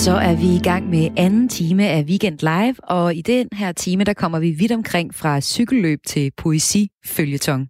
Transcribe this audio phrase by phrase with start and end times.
[0.00, 3.48] Og så er vi i gang med anden time af Weekend Live, og i den
[3.52, 7.68] her time, der kommer vi vidt omkring fra cykelløb til poesi-følgetong.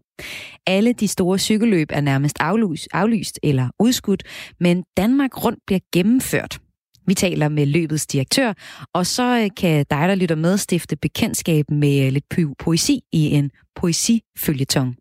[0.67, 4.23] Alle de store cykelløb er nærmest aflyst, aflyst eller udskudt,
[4.61, 6.61] men Danmark rundt bliver gennemført.
[7.07, 8.53] Vi taler med løbets direktør,
[8.95, 12.25] og så øh, kan dig, der lytter med, stifte bekendtskab med øh, lidt
[12.59, 15.00] poesi i en poesifølgetong.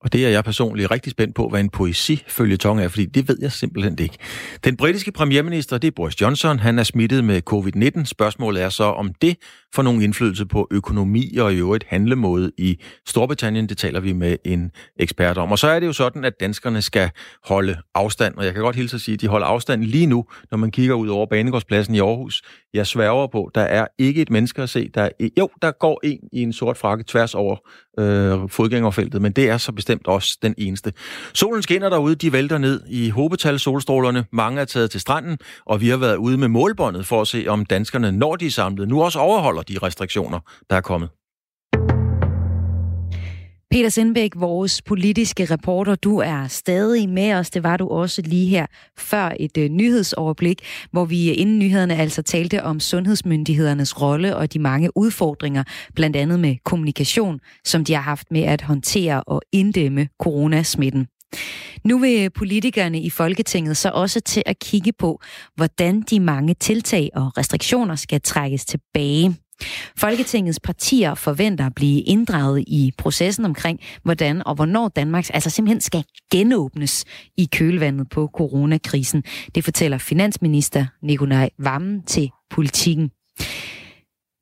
[0.00, 3.38] Og det er jeg personligt rigtig spændt på, hvad en poesifølgetong er, fordi det ved
[3.40, 4.16] jeg simpelthen ikke.
[4.64, 8.04] Den britiske premierminister, det er Boris Johnson, han er smittet med covid-19.
[8.04, 9.36] Spørgsmålet er så, om det
[9.74, 13.68] får nogen indflydelse på økonomi og i øvrigt handlemåde i Storbritannien.
[13.68, 15.52] Det taler vi med en ekspert om.
[15.52, 17.10] Og så er det jo sådan, at danskerne skal
[17.44, 20.24] holde afstand, og jeg kan godt hilse at sige, at de holder afstand lige nu,
[20.50, 22.42] når man kigger ud over Banegårdspladsen i Aarhus.
[22.74, 24.88] Jeg sværger på, der er ikke et menneske at se.
[24.94, 27.56] Der er, jo, der går en i en sort frakke tværs over
[27.98, 30.92] øh, fodgængerfeltet, men det er så bestemt også den eneste.
[31.34, 34.24] Solen skinner derude, de vælter ned i hobetal solstrålerne.
[34.32, 37.44] Mange er taget til stranden, og vi har været ude med målbåndet for at se,
[37.48, 40.40] om danskerne, når de er samlet, nu også overholder de restriktioner,
[40.70, 41.08] der er kommet.
[43.70, 47.50] Peter Sindbæk, vores politiske reporter, du er stadig med os.
[47.50, 48.66] Det var du også lige her
[48.98, 54.52] før et uh, nyhedsoverblik, hvor vi øh, inden nyhederne altså talte om sundhedsmyndighedernes rolle og
[54.52, 59.42] de mange udfordringer, blandt andet med kommunikation, som de har haft med at håndtere og
[59.52, 61.06] inddæmme coronasmitten.
[61.84, 65.20] Nu vil politikerne i Folketinget så også til at kigge på,
[65.56, 69.36] hvordan de mange tiltag og restriktioner skal trækkes tilbage.
[69.96, 75.80] Folketingets partier forventer at blive inddraget i processen omkring, hvordan og hvornår Danmarks altså simpelthen
[75.80, 77.04] skal genåbnes
[77.36, 79.22] i kølvandet på coronakrisen.
[79.54, 83.10] Det fortæller finansminister Nikolaj Vammen til politikken.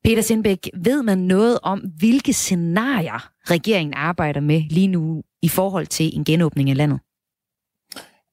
[0.03, 5.87] Peter Sindbæk, ved man noget om, hvilke scenarier regeringen arbejder med lige nu i forhold
[5.87, 6.99] til en genåbning af landet?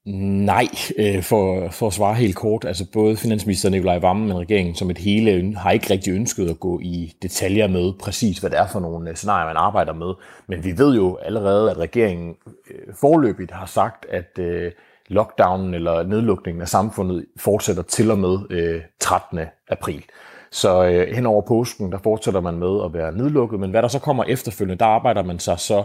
[0.07, 4.75] Nej, øh, for, for at svare helt kort, altså både finansminister Nikolaj Vammen og regeringen
[4.75, 8.59] som et hele har ikke rigtig ønsket at gå i detaljer med præcis, hvad det
[8.59, 10.15] er for nogle øh, scenarier, man arbejder med.
[10.47, 12.35] Men vi ved jo allerede, at regeringen
[12.71, 14.73] øh, forløbigt har sagt, at øh,
[15.09, 19.41] lockdownen eller nedlukningen af samfundet fortsætter til og med øh, 13.
[19.69, 20.05] april.
[20.51, 23.99] Så hen over påsken, der fortsætter man med at være nedlukket, men hvad der så
[23.99, 25.85] kommer efterfølgende, der arbejder man sig så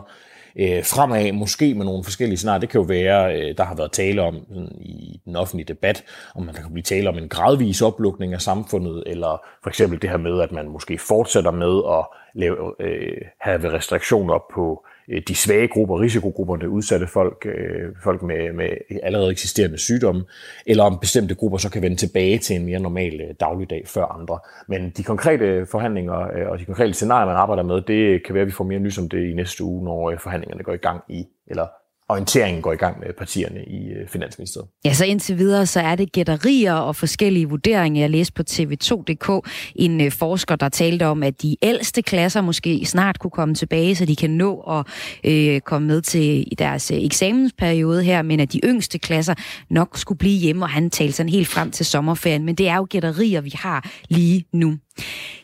[0.56, 2.60] øh, fremad, måske med nogle forskellige scenarier.
[2.60, 6.04] Det kan jo være, øh, der har været tale om sådan, i den offentlige debat,
[6.36, 10.10] om man kan blive tale om en gradvis oplukning af samfundet, eller for eksempel det
[10.10, 15.22] her med, at man måske fortsætter med at lave, øh, have restriktioner på Øh, Øh,
[15.28, 18.70] de svage grupper, risikogrupperne, udsatte folk, øh, folk med, med
[19.04, 20.24] allerede eksisterende sygdomme,
[20.66, 24.06] eller om bestemte grupper så kan vende tilbage til en mere normal øh, dagligdag før
[24.06, 24.40] andre.
[24.68, 26.14] Men de konkrete forhandlinger
[26.52, 28.98] og de konkrete scenarier, man arbejder med, det kan være, at vi får mere nys
[28.98, 31.68] om det i næste uge, når forhandlingerne går i gang i, eller
[32.10, 34.70] orienteringen går i gang med partierne i øh, Finansministeriet.
[34.86, 38.02] Ja, så indtil videre, så er det gætterier og forskellige vurderinger.
[38.02, 42.86] Jeg læste på tv2.dk en øh, forsker, der talte om, at de ældste klasser måske
[42.86, 44.86] snart kunne komme tilbage, så de kan nå at
[45.24, 49.34] øh, komme med til deres øh, eksamensperiode her, men at de yngste klasser
[49.70, 52.46] nok skulle blive hjemme, og han talte sådan helt frem til sommerferien.
[52.46, 54.78] Men det er jo gætterier, vi har lige nu.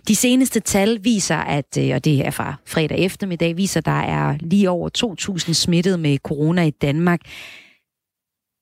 [0.08, 4.02] De seneste tal viser, at, øh, og det er fra fredag eftermiddag, viser, at der
[4.02, 4.90] er lige over
[5.48, 7.20] 2.000 smittet med corona i Danmark.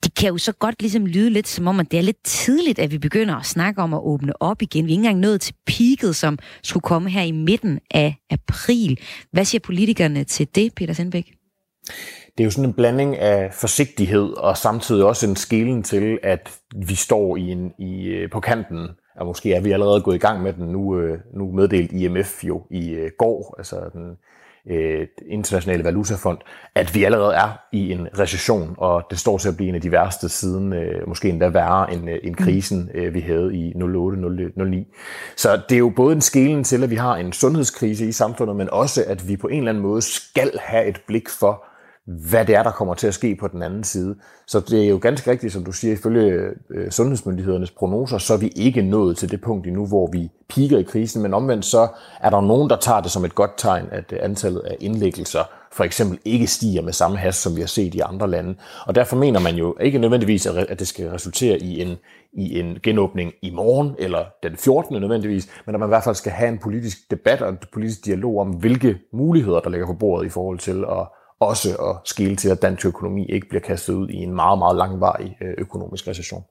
[0.04, 2.80] Det kan jo så godt ligesom lyde lidt som om, at det er lidt tidligt,
[2.80, 4.86] at vi begynder at snakke om at åbne op igen.
[4.86, 9.00] Vi er ikke engang nået til peaket, som skulle komme her i midten af april.
[9.32, 11.34] Hvad siger politikerne til det, Peter Sindbæk?
[12.38, 16.52] Det er jo sådan en blanding af forsigtighed og samtidig også en skelen til, at
[16.88, 20.20] vi står i en, i, øh, på kanten og måske er vi allerede gået i
[20.20, 24.18] gang med den nu, øh, nu meddelt IMF jo i øh, går, altså den
[24.68, 26.38] øh, internationale valutafond,
[26.76, 29.82] at vi allerede er i en recession, og det står til at blive en af
[29.82, 33.74] de værste siden, øh, måske endda værre end, øh, end krisen, øh, vi havde i
[33.76, 34.94] 08-09.
[35.36, 38.56] Så det er jo både en skelen til, at vi har en sundhedskrise i samfundet,
[38.56, 41.66] men også, at vi på en eller anden måde skal have et blik for,
[42.08, 44.16] hvad det er, der kommer til at ske på den anden side.
[44.48, 48.38] Så det er jo ganske rigtigt, som du siger, ifølge øh, sundhedsmyndighedernes prognoser, så er
[48.38, 51.88] vi ikke nået til det punkt endnu, hvor vi piker i krisen, men omvendt så
[52.22, 55.44] er der nogen, der tager det som et godt tegn, at øh, antallet af indlæggelser
[55.74, 58.56] for eksempel ikke stiger med samme hast, som vi har set i andre lande.
[58.88, 61.98] Og derfor mener man jo ikke nødvendigvis, at det skal resultere i en,
[62.34, 65.02] i en genåbning i morgen, eller den 14.
[65.02, 68.06] nødvendigvis, men at man i hvert fald skal have en politisk debat og en politisk
[68.06, 71.08] dialog om, hvilke muligheder, der ligger på bordet i forhold til at
[71.46, 74.78] også at skille til, at dansk økonomi ikke bliver kastet ud i en meget, meget
[74.78, 76.44] langvarig øh, økonomisk recession.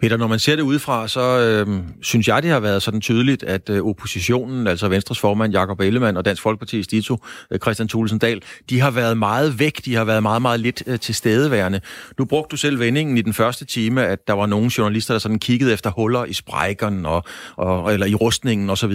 [0.00, 3.42] Peter, når man ser det udefra, så øh, synes jeg, det har været sådan tydeligt,
[3.42, 7.18] at øh, oppositionen, altså Venstres formand Jakob Ellemann og Dansk Folkeparti's Stito,
[7.50, 10.82] øh, Christian Thulesen Dahl, de har været meget væk, de har været meget, meget lidt
[10.86, 11.80] øh, til stedeværende.
[12.18, 15.18] Nu brugte du selv vendingen i den første time, at der var nogle journalister, der
[15.18, 17.24] sådan kiggede efter huller i sprækkerne og,
[17.56, 18.92] og, eller i rustningen osv.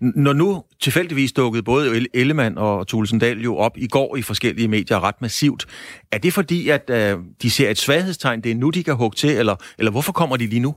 [0.00, 4.68] Når nu tilfældigvis dukkede både Ellemann og Thulesen Dahl jo op i går i forskellige
[4.68, 5.66] medier ret massivt,
[6.12, 9.16] er det fordi, at øh, de ser et svaghedstegn, det er nu, de kan hugge
[9.16, 10.74] til, eller, eller hvorfor kommer de lige nu?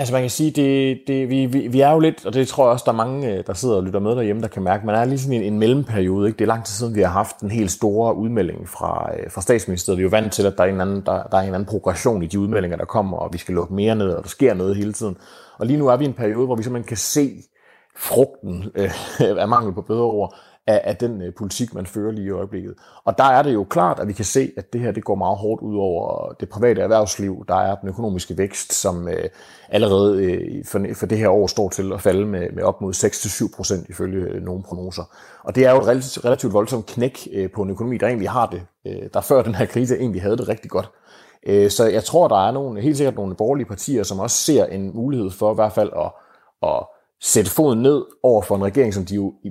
[0.00, 2.64] Altså man kan sige, det, det, vi, vi, vi er jo lidt, og det tror
[2.64, 4.86] jeg også, der er mange, øh, der sidder og lytter med derhjemme, der kan mærke,
[4.86, 6.28] man er lige sådan en, en mellemperiode.
[6.28, 6.38] Ikke?
[6.38, 9.40] Det er lang tid siden, vi har haft en helt store udmelding fra, øh, fra
[9.40, 9.98] statsministeriet.
[9.98, 11.66] Vi er jo vant til, at der er, en anden, der, der er en anden
[11.66, 14.54] progression i de udmeldinger, der kommer, og vi skal lukke mere ned, og der sker
[14.54, 15.16] noget hele tiden.
[15.58, 17.30] Og lige nu er vi i en periode, hvor vi simpelthen kan se
[17.96, 18.90] frugten øh,
[19.42, 20.34] af mangel på bedre ord,
[20.66, 22.74] af, af den øh, politik, man fører lige i øjeblikket.
[23.04, 25.14] Og der er det jo klart, at vi kan se, at det her det går
[25.14, 27.44] meget hårdt ud over det private erhvervsliv.
[27.48, 29.28] Der er den økonomiske vækst, som øh,
[29.68, 32.94] allerede øh, for, for det her år står til at falde med, med op mod
[32.94, 35.04] 6-7 procent ifølge øh, nogle prognoser.
[35.44, 38.30] Og det er jo et relativt, relativt voldsomt knæk øh, på en økonomi, der egentlig
[38.30, 40.90] har det, øh, der før den her krise egentlig havde det rigtig godt.
[41.46, 44.64] Øh, så jeg tror, der er nogle, helt sikkert nogle borgerlige partier, som også ser
[44.64, 46.12] en mulighed for i hvert fald at,
[46.62, 46.86] at
[47.22, 49.50] sætte foden ned over for en regering, som de jo i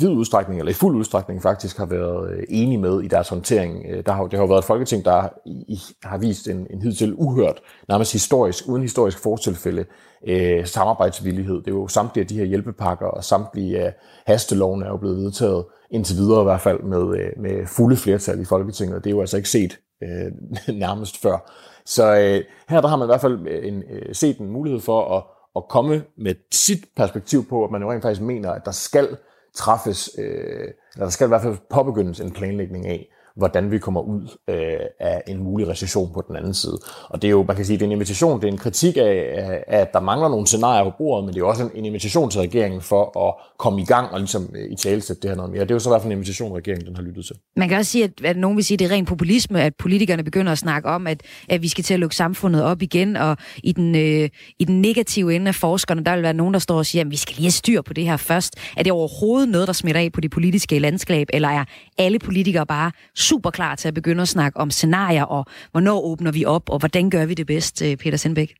[0.00, 3.84] vid udstrækning, eller i fuld udstrækning faktisk har været øh, enige med i deres håndtering.
[3.88, 6.82] Øh, der har, det har jo været et folketing, der i, har vist en, en
[6.82, 9.84] hidtil uhørt, nærmest historisk, uden historisk fortilfælde,
[10.26, 11.54] øh, samarbejdsvillighed.
[11.54, 13.94] Det er jo samtlige af de her hjælpepakker og samtlige af
[14.26, 18.40] hasteloven er jo blevet vedtaget indtil videre i hvert fald med, øh, med fulde flertal
[18.40, 20.32] i Folketinget, det er jo altså ikke set øh,
[20.84, 21.50] nærmest før.
[21.86, 25.16] Så øh, her der har man i hvert fald en, øh, set en mulighed for
[25.16, 25.22] at
[25.56, 29.16] at komme med sit perspektiv på, at man jo rent faktisk mener, at der skal
[29.54, 34.00] træffes, øh, eller der skal i hvert fald påbegyndes en planlægning af, hvordan vi kommer
[34.00, 36.78] ud øh, af en mulig recession på den anden side.
[37.08, 38.96] Og det er jo, man kan sige, det er en invitation, det er en kritik
[38.96, 42.30] af, at der mangler nogle scenarier på bordet, men det er også en, en invitation
[42.30, 45.52] til regeringen for at komme i gang og ligesom øh, i talesætte det her noget
[45.52, 45.62] mere.
[45.62, 47.36] Det er jo så i hvert fald en invitation, regeringen den har lyttet til.
[47.56, 49.72] Man kan også sige, at, at nogen vil sige, at det er ren populisme, at
[49.78, 53.16] politikerne begynder at snakke om, at, at vi skal til at lukke samfundet op igen,
[53.16, 54.28] og i den, øh,
[54.58, 57.10] i den negative ende af forskerne, der vil være nogen, der står og siger, at
[57.10, 58.54] vi skal lige have styr på det her først.
[58.76, 61.64] Er det overhovedet noget, der smitter af på det politiske landskab, eller er
[61.98, 66.32] alle politikere bare super klar til at begynde at snakke om scenarier, og hvornår åbner
[66.32, 68.54] vi op, og hvordan gør vi det bedst, øh, Peter Sindbæk?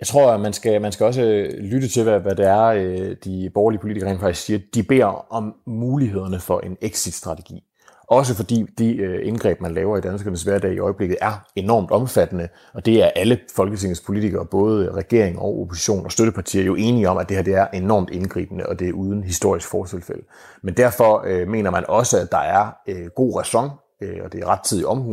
[0.00, 2.64] Jeg tror, at man skal, man skal også øh, lytte til, hvad, hvad det er,
[2.64, 4.58] øh, de borgerlige politikere rent faktisk siger.
[4.74, 7.62] De beder om mulighederne for en exit-strategi.
[8.10, 12.48] Også fordi de øh, indgreb, man laver i danskernes hverdag i øjeblikket, er enormt omfattende,
[12.74, 17.18] og det er alle Folketingets politikere, både regering og opposition og støttepartier, jo enige om,
[17.18, 20.22] at det her det er enormt indgribende, og det er uden historisk fortilfælde.
[20.62, 23.70] Men derfor øh, mener man også, at der er øh, god ræson,
[24.00, 25.12] øh, og det er rettidig omhu,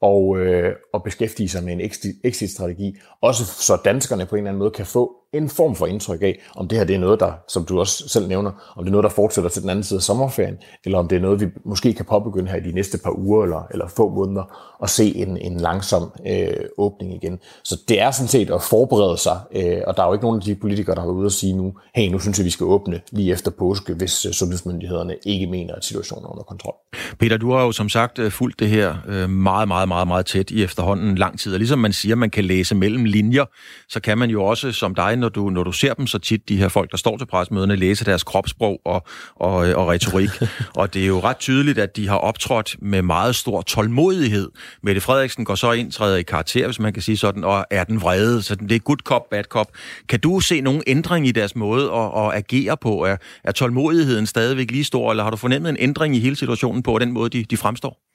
[0.00, 1.80] og, øh, og beskæftige sig med en
[2.24, 6.22] exit-strategi, også så danskerne på en eller anden måde kan få en form for indtryk
[6.22, 8.88] af, om det her det er noget, der, som du også selv nævner, om det
[8.88, 11.40] er noget, der fortsætter til den anden side af sommerferien, eller om det er noget,
[11.40, 14.90] vi måske kan påbegynde her i de næste par uger eller, eller få måneder, og
[14.90, 17.38] se en, en langsom øh, åbning igen.
[17.64, 20.40] Så det er sådan set at forberede sig, øh, og der er jo ikke nogen
[20.40, 22.50] af de politikere, der har været ude og sige nu, hey, nu synes jeg, vi
[22.50, 26.74] skal åbne lige efter påske, hvis øh, sundhedsmyndighederne ikke mener, at situationen er under kontrol.
[27.18, 30.26] Peter, du har jo som sagt øh, fulgt det her øh, meget, meget, meget, meget
[30.26, 33.44] tæt i efterhånden lang tid, og ligesom man siger, man kan læse mellem linjer,
[33.88, 36.48] så kan man jo også som dig, når du, når du ser dem så tit,
[36.48, 39.06] de her folk, der står til pressemøderne, læse deres kropssprog og,
[39.36, 40.30] og, og retorik.
[40.80, 44.50] og det er jo ret tydeligt, at de har optrådt med meget stor tålmodighed.
[44.82, 47.84] Mette Frederiksen går så ind, træder i karakter, hvis man kan sige sådan, og er
[47.84, 48.42] den vrede.
[48.42, 49.68] Så det er good cop, bad cop.
[50.08, 53.04] Kan du se nogen ændring i deres måde at, at agere på?
[53.04, 56.82] Er, er tålmodigheden stadigvæk lige stor, eller har du fornemmet en ændring i hele situationen
[56.82, 58.13] på den måde, de, de fremstår?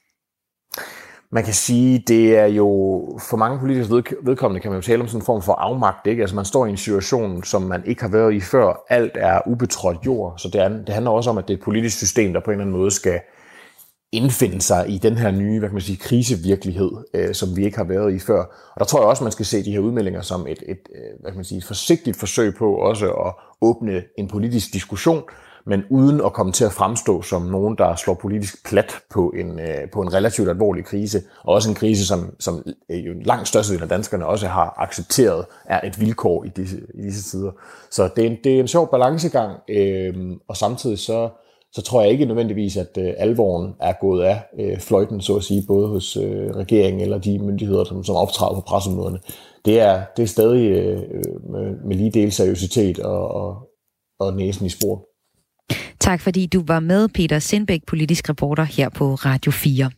[1.32, 2.70] Man kan sige, det er jo
[3.30, 3.92] for mange politikers
[4.24, 6.08] vedkommende, kan man jo tale om sådan en form for afmagt.
[6.08, 6.22] Ikke?
[6.22, 8.86] Altså man står i en situation, som man ikke har været i før.
[8.90, 11.64] Alt er ubetrådt jord, så det, er, det handler også om, at det er et
[11.64, 13.20] politisk system, der på en eller anden måde skal
[14.12, 17.78] indfinde sig i den her nye hvad kan man sige, krisevirkelighed, øh, som vi ikke
[17.78, 18.40] har været i før.
[18.76, 21.22] Og der tror jeg også, man skal se de her udmeldinger som et, et, øh,
[21.22, 25.24] hvad kan man sige, et forsigtigt forsøg på også at åbne en politisk diskussion,
[25.70, 29.60] men uden at komme til at fremstå som nogen, der slår politisk plat på en,
[29.60, 33.48] øh, på en relativt alvorlig krise, og også en krise, som, som øh, jo langt
[33.48, 37.52] størstedelen af danskerne også har accepteret, er et vilkår i disse, i disse tider.
[37.92, 40.14] Så det er en, det er en sjov balancegang, øh,
[40.48, 41.30] og samtidig så,
[41.74, 45.44] så tror jeg ikke nødvendigvis, at øh, alvoren er gået af øh, fløjten, så at
[45.44, 49.20] sige, både hos øh, regeringen eller de myndigheder, som, som optræder på pressemøderne.
[49.66, 53.58] Det er, det er stadig øh, øh med, med lige del seriøsitet og, og,
[54.20, 55.09] og næsen i spor.
[56.00, 59.90] Tak fordi du var med, Peter Sindbæk, politisk reporter her på Radio 4.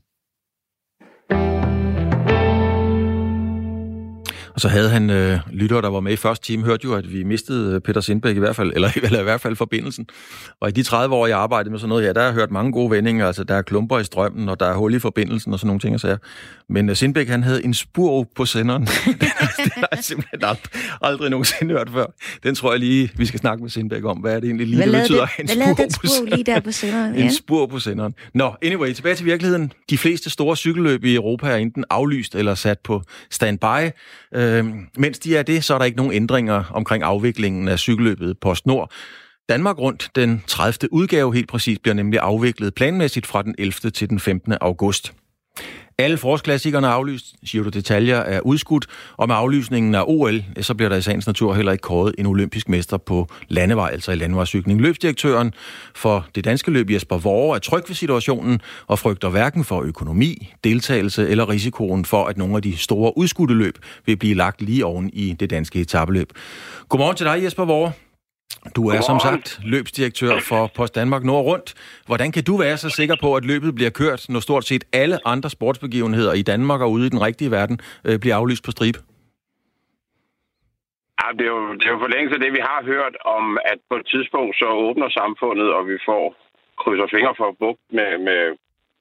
[4.54, 7.14] Og så havde han øh, lyttere, der var med i første time, hørte jo, at
[7.14, 10.08] vi mistede øh, Peter Sindbæk i hvert fald, eller, eller i hvert fald forbindelsen.
[10.60, 12.52] Og i de 30 år, jeg arbejdede med sådan noget her, der har jeg hørt
[12.52, 13.28] mange gode vendinger.
[13.28, 15.80] Altså, der er klumper i strømmen, og der er hul i forbindelsen og sådan nogle
[15.80, 16.00] ting.
[16.00, 16.18] Så
[16.70, 18.82] Men uh, Sindbæk, han havde en spur på senderen.
[19.22, 19.32] det,
[19.76, 22.06] har jeg simpelthen aldrig, aldrig nogensinde hørt før.
[22.44, 24.18] Den tror jeg lige, vi skal snakke med Sindbæk om.
[24.18, 25.26] Hvad er det egentlig lige, hvad det betyder?
[25.26, 27.16] Det, en hvad lavede den spur lige der på senderen?
[27.16, 27.24] Ja.
[27.24, 28.14] En spur på senderen.
[28.34, 29.72] Nå, anyway, tilbage til virkeligheden.
[29.90, 33.92] De fleste store cykelløb i Europa er enten aflyst eller sat på standby.
[34.42, 34.66] Øh,
[34.98, 38.56] mens de er det, så er der ikke nogen ændringer omkring afviklingen af cykelløbet på
[38.56, 38.92] Snor.
[39.50, 40.94] Danmark Rundt, den 30.
[40.94, 43.92] udgave helt præcis, bliver nemlig afviklet planmæssigt fra den 11.
[43.92, 44.54] til den 15.
[44.62, 45.14] august.
[45.98, 48.86] Alle forårsklassikerne er aflyst, Giro detaljer er udskudt,
[49.18, 52.26] og med aflysningen af OL, så bliver der i sagens natur heller ikke kåret en
[52.26, 54.82] olympisk mester på landevej, altså i landevejscykling.
[54.82, 55.54] Løbsdirektøren
[55.96, 60.54] for det danske løb, Jesper Vore, er tryg ved situationen og frygter hverken for økonomi,
[60.64, 64.86] deltagelse eller risikoen for, at nogle af de store udskudte løb vil blive lagt lige
[64.86, 66.34] oven i det danske etabeløb.
[66.90, 67.92] Godmorgen til dig, Jesper Vore.
[68.76, 71.70] Du er som sagt løbsdirektør for Post Danmark Nord Rundt.
[72.08, 75.18] Hvordan kan du være så sikker på, at løbet bliver kørt, når stort set alle
[75.28, 79.00] andre sportsbegivenheder i Danmark og ude i den rigtige verden øh, bliver aflyst på stribe?
[81.20, 83.80] Ja, det er, jo, det er jo for længst det, vi har hørt om, at
[83.90, 86.24] på et tidspunkt så åbner samfundet, og vi får
[86.82, 88.42] krydser fingre for bugt med, med,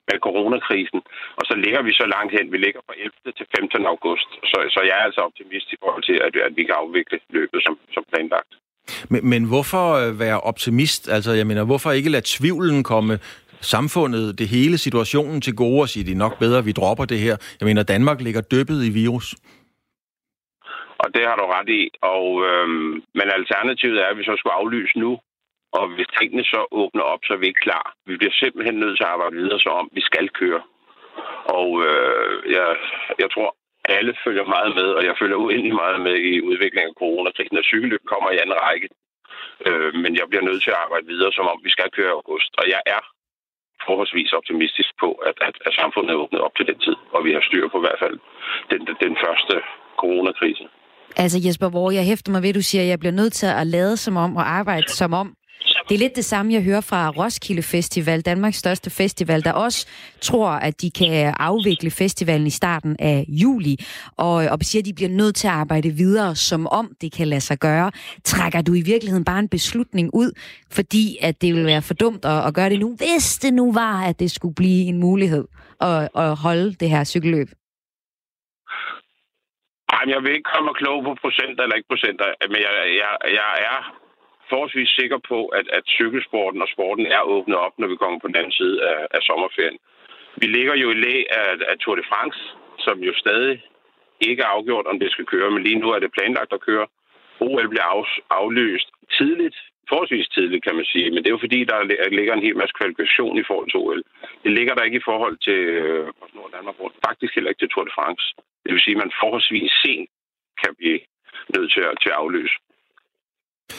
[0.09, 1.01] med coronakrisen.
[1.39, 2.53] Og så ligger vi så langt hen.
[2.55, 3.13] Vi ligger fra 11.
[3.39, 3.87] til 15.
[3.93, 4.31] august.
[4.51, 7.61] Så, så jeg er altså optimist i forhold til, at, at vi kan afvikle løbet
[7.67, 8.53] som, som planlagt.
[9.09, 11.09] Men, men hvorfor øh, være optimist?
[11.09, 13.19] Altså, jeg mener, hvorfor ikke lade tvivlen komme
[13.61, 17.05] samfundet, det hele situationen til gode og sige, det er nok bedre, at vi dropper
[17.05, 17.37] det her?
[17.61, 19.35] Jeg mener, Danmark ligger dyppet i virus.
[21.03, 21.83] Og det har du ret i.
[22.15, 25.13] Og, øhm, men alternativet er, at vi så skulle aflyse nu.
[25.79, 27.95] Og hvis tingene så åbner op, så er vi ikke klar.
[28.07, 30.63] Vi bliver simpelthen nødt til at arbejde videre, så om vi skal køre.
[31.59, 32.69] Og øh, jeg,
[33.23, 33.49] jeg tror,
[33.97, 37.61] alle følger meget med, og jeg følger uendelig meget med i udviklingen af coronakrisen.
[37.61, 38.89] Og cykelløb kommer i anden række.
[39.67, 42.53] Øh, men jeg bliver nødt til at arbejde videre, som om vi skal køre august.
[42.61, 43.03] Og jeg er
[43.87, 47.31] forholdsvis optimistisk på, at, at, at samfundet er åbnet op til den tid, og vi
[47.37, 48.17] har styr på i hvert fald
[48.71, 49.55] den, den, den første
[50.01, 50.65] coronakrise.
[51.17, 53.47] Altså Jesper, hvor jeg hæfter mig ved, at du siger, at jeg bliver nødt til
[53.47, 55.35] at lade som om og arbejde som om,
[55.91, 59.87] det er lidt det samme, jeg hører fra Roskilde Festival, Danmarks største festival, der også
[60.21, 63.77] tror, at de kan afvikle festivalen i starten af juli,
[64.17, 67.29] og, og siger, at de bliver nødt til at arbejde videre, som om det kan
[67.29, 67.91] lade sig gøre.
[68.25, 70.31] Trækker du i virkeligheden bare en beslutning ud,
[70.73, 73.73] fordi at det vil være for dumt at, at gøre det nu, hvis det nu
[73.73, 75.45] var, at det skulle blive en mulighed
[75.81, 77.49] at, at holde det her cykelløb?
[79.93, 83.51] Nej, jeg vil ikke komme klog på procenter eller ikke procenter, men jeg, jeg, jeg
[83.73, 84.00] er
[84.53, 88.29] forholdsvis sikker på, at, at cykelsporten og sporten er åbnet op, når vi kommer på
[88.29, 89.79] den anden side af, af sommerferien.
[90.41, 92.41] Vi ligger jo i læ af, af Tour de France,
[92.79, 93.63] som jo stadig
[94.21, 96.87] ikke er afgjort, om det skal køre, men lige nu er det planlagt at køre.
[97.41, 98.89] OL bliver af, aflyst
[99.19, 99.57] tidligt,
[99.89, 101.79] forholdsvis tidligt, kan man sige, men det er jo fordi, der
[102.19, 104.03] ligger en hel masse kvalifikation i forhold til OL.
[104.45, 106.77] Det ligger der ikke i forhold til øh, Nord Danmark
[107.07, 108.25] faktisk heller ikke til Tour de France.
[108.65, 110.11] Det vil sige, at man forholdsvis sent
[110.63, 111.01] kan blive
[111.55, 112.57] nødt til at, til at afløse.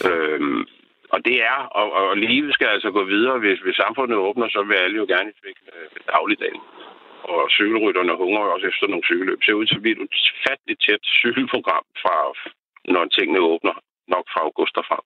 [0.10, 0.62] Øhm,
[1.14, 3.40] og det er, og, og livet skal altså gå videre.
[3.40, 6.62] Hvis, hvis samfundet åbner, så vil alle jo gerne udvikle øh, dagligdagen.
[7.24, 9.38] Og cykelrytterne hungrer også efter nogle cykelløb.
[9.40, 10.16] Det ser ud til at blive et
[10.48, 12.16] fattigt tæt cykelprogram, fra,
[12.94, 13.76] når tingene åbner
[14.14, 15.06] nok fra august og frem.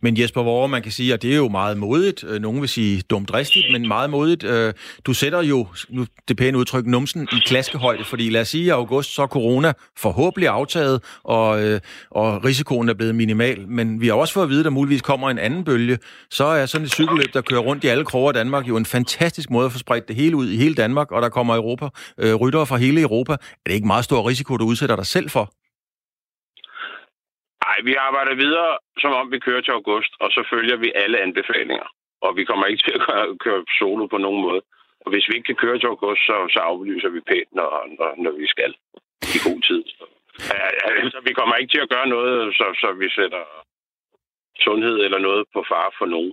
[0.00, 2.24] Men Jesper Vore, man kan sige, at det er jo meget modigt.
[2.24, 4.44] Øh, nogen vil sige dumdristigt, men meget modigt.
[4.44, 8.62] Øh, du sætter jo, nu det pæne udtryk, numsen i klaskehøjde, fordi lad os sige,
[8.62, 11.80] at i august så er corona forhåbentlig aftaget, og, øh,
[12.10, 13.68] og risikoen er blevet minimal.
[13.68, 15.98] Men vi har også fået at vide, at der muligvis kommer en anden bølge.
[16.30, 18.86] Så er sådan et cykelløb, der kører rundt i alle kroger i Danmark, jo en
[18.86, 21.88] fantastisk måde at få spredt det hele ud i hele Danmark, og der kommer Europa,
[22.18, 23.32] ryttere fra hele Europa.
[23.32, 25.52] Er det ikke meget stor risiko, du udsætter dig selv for?
[27.76, 31.18] Nej, vi arbejder videre, som om vi kører til august, og så følger vi alle
[31.20, 31.86] anbefalinger.
[32.20, 34.62] Og vi kommer ikke til at køre, køre solo på nogen måde.
[35.04, 37.68] Og hvis vi ikke kan køre til august, så, så aflyser vi pænt, når,
[37.98, 38.74] når, når vi skal
[39.36, 39.82] i god tid.
[40.84, 43.44] Altså, vi kommer ikke til at gøre noget, så, så vi sætter
[44.60, 46.32] sundhed eller noget på far for nogen.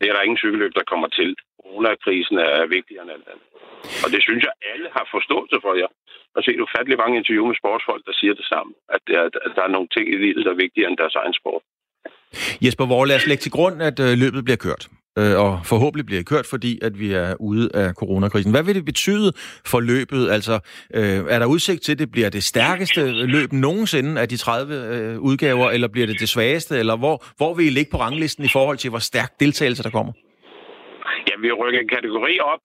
[0.00, 1.36] Det er der ingen cykelløb, der kommer til.
[1.62, 3.46] Coronakrisen er vigtigere end alt andet.
[4.04, 5.72] Og det synes jeg, alle har forståelse for.
[5.82, 5.90] Jeg
[6.36, 8.72] har set ufattelig mange interview med sportsfolk, der siger det samme.
[8.94, 11.16] At, det er, at der er nogle ting i livet, der er vigtigere end deres
[11.22, 11.62] egen sport.
[12.64, 14.82] Jesper Vore, lad os lægge til grund, at øh, løbet bliver kørt.
[15.18, 18.50] Øh, og forhåbentlig bliver kørt, fordi at vi er ude af coronakrisen.
[18.50, 19.32] Hvad vil det betyde
[19.66, 20.30] for løbet?
[20.30, 20.54] Altså,
[20.94, 25.20] øh, er der udsigt til, at det bliver det stærkeste løb nogensinde af de 30
[25.20, 26.78] udgaver, eller bliver det det svageste?
[26.78, 29.90] Eller hvor, hvor vil I ligge på ranglisten i forhold til, hvor stærk deltagelse der
[29.90, 30.12] kommer?
[31.42, 32.64] Vi rykker en kategori op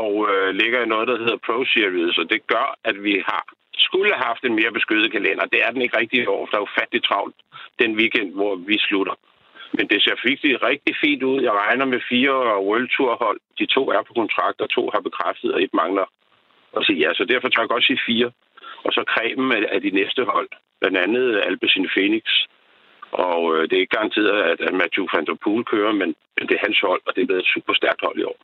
[0.00, 3.44] og øh, ligger i noget, der hedder Pro Series, og det gør, at vi har
[3.86, 5.44] skulle have haft en mere beskyttet kalender.
[5.52, 7.36] Det er den ikke rigtig i år, for der er jo travlt
[7.82, 9.14] den weekend, hvor vi slutter.
[9.76, 11.42] Men det ser faktisk rigtig fint ud.
[11.42, 12.34] Jeg regner med fire
[12.68, 13.40] World Tour hold.
[13.58, 16.06] De to er på kontrakt, og to har bekræftet, og et mangler
[16.76, 17.14] at sige ja.
[17.14, 18.30] Så derfor tager jeg godt sige fire.
[18.84, 20.48] Og så kremen af de næste hold.
[20.80, 22.24] Blandt andet Alpecin Phoenix.
[23.14, 26.44] Og øh, det er ikke garanteret, at, at Matthew van der Poel kører, men, men
[26.48, 28.38] det er hans hold, og det er blevet et super stærkt hold i år.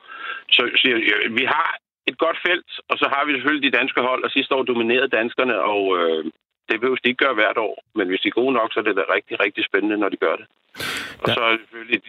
[0.55, 1.69] Så, så jeg, vi har
[2.09, 5.15] et godt felt, og så har vi selvfølgelig de danske hold, og sidste år dominerede
[5.19, 6.23] danskerne, og øh,
[6.69, 7.75] det behøver de ikke gøre hvert år.
[7.97, 10.23] Men hvis de er gode nok, så er det da rigtig, rigtig spændende, når de
[10.25, 10.45] gør det.
[11.21, 11.33] Og ja.
[11.33, 12.01] så er det selvfølgelig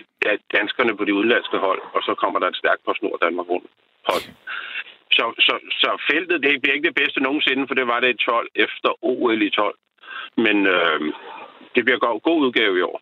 [0.59, 3.71] danskerne på de udenlandske hold, og så kommer der et stærkt på snor Danmark rundt.
[4.11, 4.25] Hold.
[5.17, 8.25] Så, så, så feltet, det bliver ikke det bedste nogensinde, for det var det i
[8.25, 9.77] 12 efter OL i 12.
[10.37, 11.01] Men øh,
[11.75, 13.01] det bliver god, god udgave i år.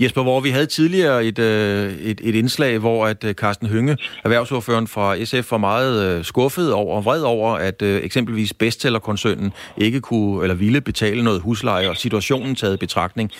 [0.00, 3.96] Jesper, hvor vi havde tidligere et, øh, et, et indslag, hvor at øh, Carsten Hynge,
[4.24, 10.00] erhvervsordføreren fra SF, var meget øh, skuffet over og vred over, at eksempelvis bestsellerkoncernen ikke
[10.00, 13.30] kunne eller ville betale noget husleje, og situationen taget i betragtning.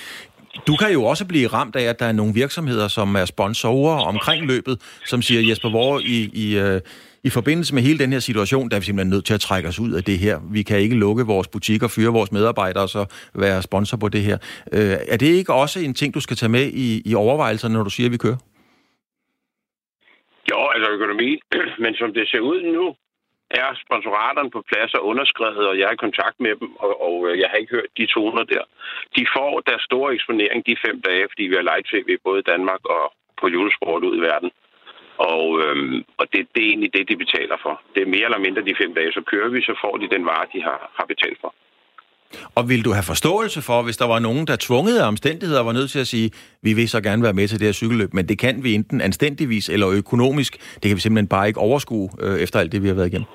[0.67, 4.05] Du kan jo også blive ramt af, at der er nogle virksomheder, som er sponsorer
[4.05, 6.79] omkring løbet, som siger, Jesper hvor i, i,
[7.29, 9.69] i forbindelse med hele den her situation, der er vi simpelthen nødt til at trække
[9.69, 10.37] os ud af det her.
[10.57, 13.03] Vi kan ikke lukke vores butikker, fyre vores medarbejdere og så
[13.35, 14.39] være sponsor på det her.
[14.77, 17.85] Øh, er det ikke også en ting, du skal tage med i, i overvejelserne, når
[17.85, 18.41] du siger, at vi kører?
[20.51, 21.31] Jo, altså økonomi.
[21.85, 22.87] Men som det ser ud nu,
[23.51, 27.17] er sponsoraterne på plads og underskrevet, og jeg er i kontakt med dem, og, og
[27.29, 28.65] øh, jeg har ikke hørt de toner der.
[29.17, 32.83] De får deres store eksponering de fem dage, fordi vi har live-tv både i Danmark
[32.97, 33.05] og
[33.41, 34.51] på julesport ud i verden.
[35.19, 37.83] Og, øhm, og det, det er egentlig det, de betaler for.
[37.95, 39.13] Det er mere eller mindre de fem dage.
[39.13, 41.55] Så kører vi, så får de den vare, de har, har betalt for.
[42.55, 45.73] Og vil du have forståelse for, hvis der var nogen, der tvunget af omstændigheder var
[45.73, 46.31] nødt til at sige,
[46.63, 49.01] vi vil så gerne være med til det her cykelløb, men det kan vi enten
[49.01, 50.53] anstændigvis eller økonomisk.
[50.75, 53.29] Det kan vi simpelthen bare ikke overskue øh, efter alt det, vi har været igennem.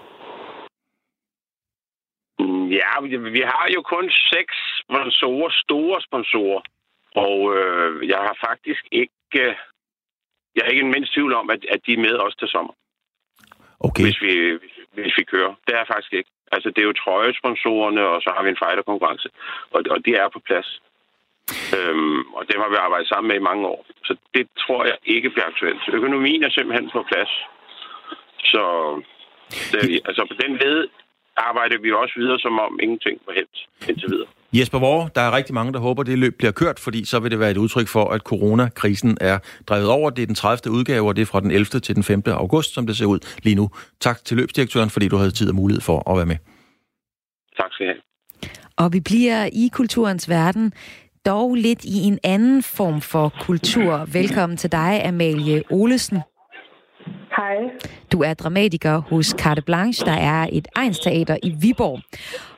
[2.39, 2.91] Mm, ja,
[3.37, 6.61] vi har jo kun seks sponsorer, store sponsorer.
[7.15, 9.55] Og øh, jeg har faktisk ikke
[10.55, 12.73] jeg er ikke en mindst tvivl om, at, at de er med os til sommer.
[13.79, 14.03] Okay.
[14.03, 14.33] Hvis vi,
[14.93, 15.53] hvis vi kører.
[15.67, 16.29] Det er faktisk ikke.
[16.51, 19.29] Altså, det er jo trøjesponsorerne, og så har vi en fighterkonkurrence.
[19.71, 20.69] Og, og de er på plads.
[21.77, 23.85] Øhm, og dem har vi arbejdet sammen med i mange år.
[24.07, 25.83] Så det tror jeg ikke bliver aktuelt.
[25.87, 27.31] Økonomien er simpelthen på plads.
[28.51, 28.63] Så
[29.71, 30.87] det, altså på den led
[31.37, 33.57] arbejder vi også videre, som om ingenting var hent
[33.89, 34.29] indtil videre.
[34.53, 37.19] Jesper Vore, der er rigtig mange, der håber, at det løb bliver kørt, fordi så
[37.19, 40.09] vil det være et udtryk for, at coronakrisen er drevet over.
[40.09, 40.73] Det er den 30.
[40.73, 41.65] udgave, og det er fra den 11.
[41.65, 42.23] til den 5.
[42.25, 43.69] august, som det ser ud lige nu.
[43.99, 46.37] Tak til løbsdirektøren, fordi du havde tid og mulighed for at være med.
[47.57, 48.01] Tak skal I have.
[48.77, 50.73] Og vi bliver i kulturens verden
[51.25, 54.05] dog lidt i en anden form for kultur.
[54.13, 56.19] Velkommen til dig, Amalie Olesen.
[57.35, 57.55] Hej.
[58.11, 61.99] Du er dramatiker hos Carte Blanche, der er et egensteater i Viborg.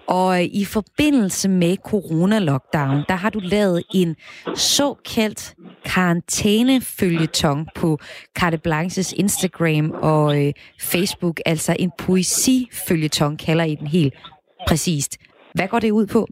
[0.08, 4.16] Og øh, i forbindelse med corona-lockdown, der har du lavet en
[4.56, 7.98] såkaldt karantænefølgetong på
[8.40, 10.54] Carte Blanches Instagram og øh,
[10.92, 14.14] Facebook, altså en poesifølgetong, kalder I den helt
[14.68, 15.18] præcist.
[15.56, 16.28] Hvad går det ud på?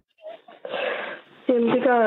[1.49, 2.03] Jamen, det går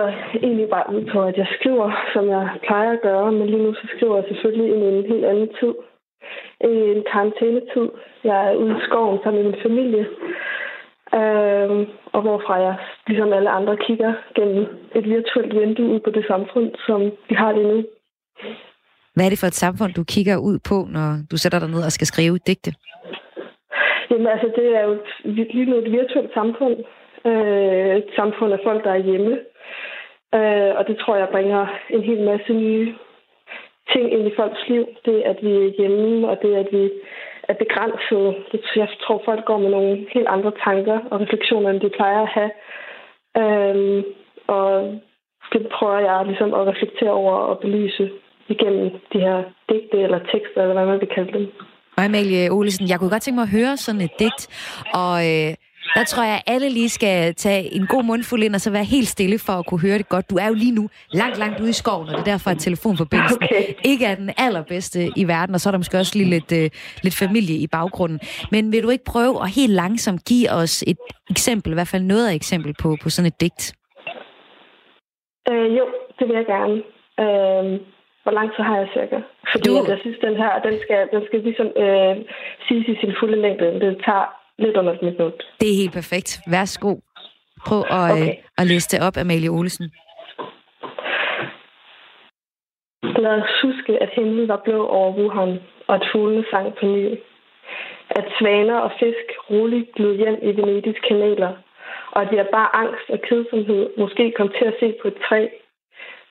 [0.47, 3.75] egentlig bare ud på, at jeg skriver, som jeg plejer at gøre, men lige nu
[3.75, 5.75] så skriver jeg selvfølgelig i en helt anden tid.
[6.61, 7.89] En karantænetid.
[8.25, 10.07] Jeg er ude i skoven sammen med min familie,
[11.19, 11.71] Øh,
[12.15, 12.75] og hvorfra jeg,
[13.07, 17.53] ligesom alle andre, kigger gennem et virtuelt vindue ud på det samfund, som vi har
[17.53, 17.85] lige nu.
[19.15, 21.83] Hvad er det for et samfund, du kigger ud på, når du sætter dig ned
[21.85, 22.73] og skal skrive digte?
[24.11, 26.77] Jamen altså, det er jo lige nu et virtuelt samfund.
[27.27, 29.33] Øh, et samfund af folk, der er hjemme.
[30.35, 32.95] Øh, og det tror jeg bringer en hel masse nye
[33.93, 34.87] ting ind i folks liv.
[35.05, 36.91] Det, at vi er hjemme, og det, at vi
[37.49, 38.25] er begrænset.
[38.77, 42.33] Jeg tror, folk går med nogle helt andre tanker og refleksioner, end de plejer at
[42.39, 42.53] have.
[43.43, 44.05] Øhm,
[44.47, 44.71] og
[45.53, 48.11] det prøver jeg ligesom at reflektere over og belyse
[48.49, 51.47] igennem de her digte eller tekster, eller hvad man vil kalde dem.
[51.97, 54.43] Og Amalie Olesen, jeg kunne godt tænke mig at høre sådan et digt,
[54.95, 55.55] og øh,
[55.97, 58.85] der tror jeg, at alle lige skal tage en god mundfuld ind, og så være
[58.85, 60.31] helt stille for at kunne høre det godt.
[60.31, 62.59] Du er jo lige nu langt, langt ude i skoven, og det er derfor, at
[62.59, 63.65] telefonforbindelsen okay.
[63.85, 66.67] ikke er den allerbedste i verden, og så er der måske også lige lidt, uh,
[67.03, 68.21] lidt familie i baggrunden.
[68.51, 70.99] Men vil du ikke prøve at helt langsomt give os et
[71.31, 73.63] eksempel, i hvert fald noget af eksempel på, på sådan et digt?
[75.51, 75.85] Øh, jo,
[76.19, 76.77] det vil jeg gerne.
[77.23, 77.81] Øh,
[78.23, 79.19] hvor lang tid har jeg cirka?
[79.53, 79.85] Fordi du...
[79.93, 82.15] jeg synes, den her, den skal, den skal ligesom øh,
[82.67, 83.67] sige i sin fulde længde.
[83.85, 85.39] Det tager lidt under et minut.
[85.61, 86.31] Det er helt perfekt.
[86.51, 86.93] Værsgo.
[87.67, 88.35] Prøv at, øh, okay.
[88.59, 89.87] at læse det op, Amalie Olesen.
[93.25, 95.53] Lad os huske, at himlen var blå over Wuhan,
[95.87, 97.07] og at fuglene sang på ny.
[98.11, 101.53] At svaner og fisk roligt gled hjem i Venedigs kanaler,
[102.13, 105.49] og at jeg bare angst og kedsomhed måske kom til at se på et træ,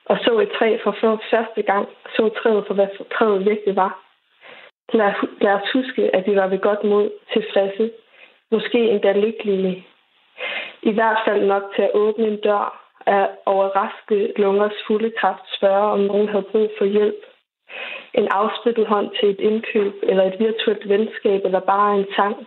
[0.04, 0.96] og så et træ for
[1.30, 3.92] første gang, så træet for, hvad træet virkelig var.
[4.92, 7.90] Lad, lad os huske, at vi var ved godt mod tilfredse,
[8.52, 9.86] måske endda lykkelige.
[10.82, 15.92] I hvert fald nok til at åbne en dør af overraske lungers fulde kraft spørge,
[15.92, 17.22] om nogen havde brug for hjælp.
[18.14, 22.46] En afsprittet hånd til et indkøb, eller et virtuelt venskab, eller bare en sang.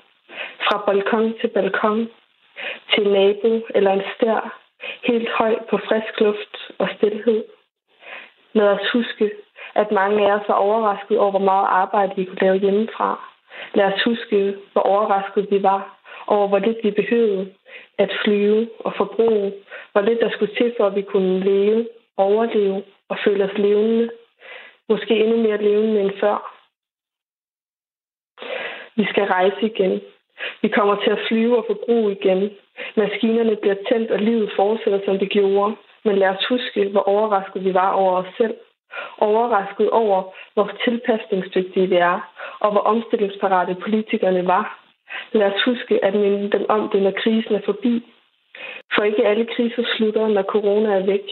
[0.65, 2.10] Fra balkon til balkon,
[2.94, 4.60] til nabo eller en stær,
[5.04, 7.44] helt højt på frisk luft og stillhed.
[8.54, 9.32] Lad os huske,
[9.76, 13.30] at mange af os var overrasket over, hvor meget arbejde vi kunne lave hjemmefra.
[13.74, 15.94] Lad os huske, hvor overrasket vi var
[16.27, 17.53] over, hvor lidt vi behøvede
[17.97, 19.53] at flyve og forbruge,
[19.91, 24.09] hvor lidt der skulle til, for at vi kunne leve, overleve og føle os levende.
[24.89, 26.51] Måske endnu mere levende end før.
[28.95, 30.01] Vi skal rejse igen.
[30.61, 32.51] Vi kommer til at flyve og forbruge igen.
[32.95, 35.75] Maskinerne bliver tændt, og livet fortsætter, som det gjorde.
[36.05, 38.55] Men lad os huske, hvor overrasket vi var over os selv.
[39.17, 42.19] Overrasket over, hvor tilpasningsdygtige vi er,
[42.59, 44.85] og hvor omstillingsparate politikerne var.
[45.32, 48.04] Lad os huske at minde dem om det, når krisen er forbi.
[48.96, 51.28] For ikke alle kriser slutter, når corona er væk.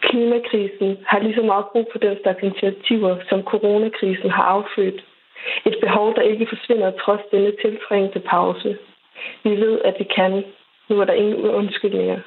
[0.00, 5.04] Klimakrisen har lige så meget brug for den slags initiativer, som coronakrisen har affødt.
[5.66, 8.78] Et behov, der ikke forsvinder trods denne tiltrængte pause.
[9.42, 10.44] Vi ved, at vi kan.
[10.88, 12.20] Nu er der ingen undskyldninger.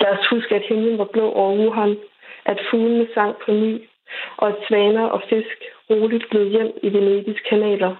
[0.00, 1.96] Lad os huske, at himlen var blå over Wuhan,
[2.44, 3.88] at fuglene sang på ny,
[4.36, 5.58] og at svaner og fisk
[5.90, 7.96] roligt gled hjem i Venedigs kanaler.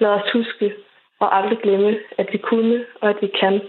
[0.00, 0.74] Lad os huske
[1.20, 3.60] og aldrig glemme, at vi kunne og at vi kan.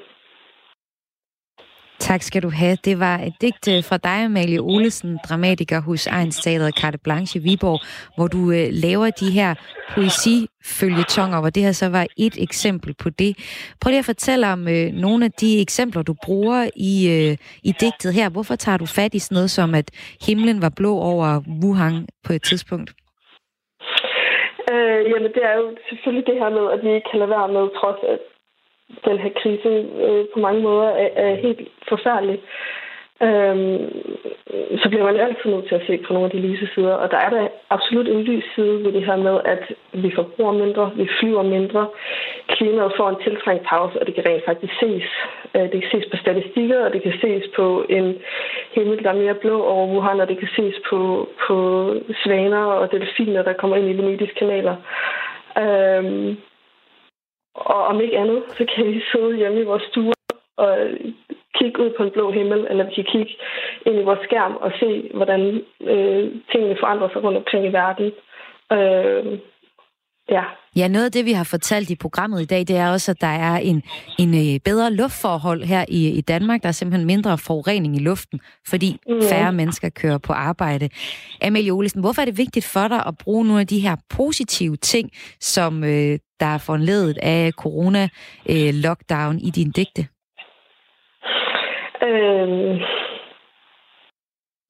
[2.00, 2.78] Tak skal du have.
[2.86, 7.40] Det var et digt øh, fra dig, Amalie Olesen, dramatiker hos Ejens Teateret Carte Blanche
[7.40, 7.80] i Viborg,
[8.16, 9.56] hvor du øh, laver de her
[9.96, 13.38] poesifølgetonger, hvor det her så var et eksempel på det.
[13.82, 17.72] Prøv lige at fortælle om øh, nogle af de eksempler, du bruger i, øh, i
[17.80, 18.30] digtet her.
[18.30, 19.92] Hvorfor tager du fat i sådan noget som, at
[20.28, 22.94] himlen var blå over Wuhan på et tidspunkt?
[24.72, 27.48] Øh, jamen, det er jo selvfølgelig det her med, at vi ikke kan lade være
[27.48, 28.20] med, trods at
[29.06, 29.70] den her krise
[30.06, 32.40] øh, på mange måder er, er helt forfærdelig.
[33.28, 33.80] Øhm,
[34.82, 36.94] så bliver man altid nødt til at se på nogle af de lyse sider.
[36.94, 40.52] Og der er der absolut en lys side ved det her med, at vi forbruger
[40.52, 41.88] mindre, vi flyver mindre,
[42.48, 45.10] klimaet får en tiltrængt pause, og det kan rent faktisk ses.
[45.56, 48.16] Øh, det kan ses på statistikker, og det kan ses på en
[48.72, 51.58] himmel, der er mere blå over Wuhan, og det kan ses på, på
[52.24, 54.76] svaner og delfiner, der kommer ind i Venedigs kanaler.
[55.58, 56.38] Øhm,
[57.56, 60.14] og om ikke andet, så kan vi sidde hjemme i vores stue
[60.58, 60.78] og
[61.56, 63.34] kigge ud på en blå himmel, eller vi kan kigge
[63.86, 68.12] ind i vores skærm og se, hvordan øh, tingene forandrer sig rundt omkring i verden.
[68.72, 69.40] Øh,
[70.30, 70.44] Ja.
[70.76, 73.22] ja, noget af det, vi har fortalt i programmet i dag, det er også, at
[73.22, 73.84] der er en,
[74.20, 76.62] en øh, bedre luftforhold her i, i Danmark.
[76.62, 79.22] Der er simpelthen mindre forurening i luften, fordi mm.
[79.22, 80.90] færre mennesker kører på arbejde.
[81.42, 84.76] Amelie Olesen, hvorfor er det vigtigt for dig at bruge nogle af de her positive
[84.76, 85.10] ting,
[85.40, 90.08] som øh, der er foranledet af corona-lockdown øh, i din digte?
[92.08, 92.76] Øhm,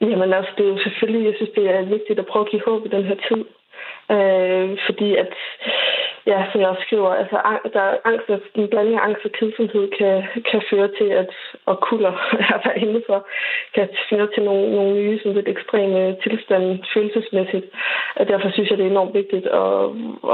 [0.01, 2.61] jamen altså, det er jo selvfølgelig, jeg synes, det er vigtigt at prøve at give
[2.65, 3.45] håb i den her tid.
[4.11, 5.33] Øh, fordi at,
[6.25, 7.37] ja, som jeg også skriver, altså,
[7.73, 11.29] der er angst, en blanding af angst og kedsomhed kan, kan føre til, at,
[11.65, 12.13] og kulder
[12.53, 13.27] er der inde for,
[13.75, 17.65] kan føre til nogle, nogle nye, sådan lidt ekstreme tilstande følelsesmæssigt.
[18.15, 19.79] Og derfor synes jeg, det er enormt vigtigt at,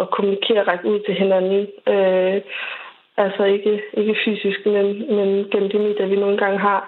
[0.02, 1.68] at kommunikere række ud til hinanden.
[1.94, 2.42] Øh,
[3.18, 6.82] altså ikke, ikke fysisk, men, men gennem de medier, vi nogle gange har.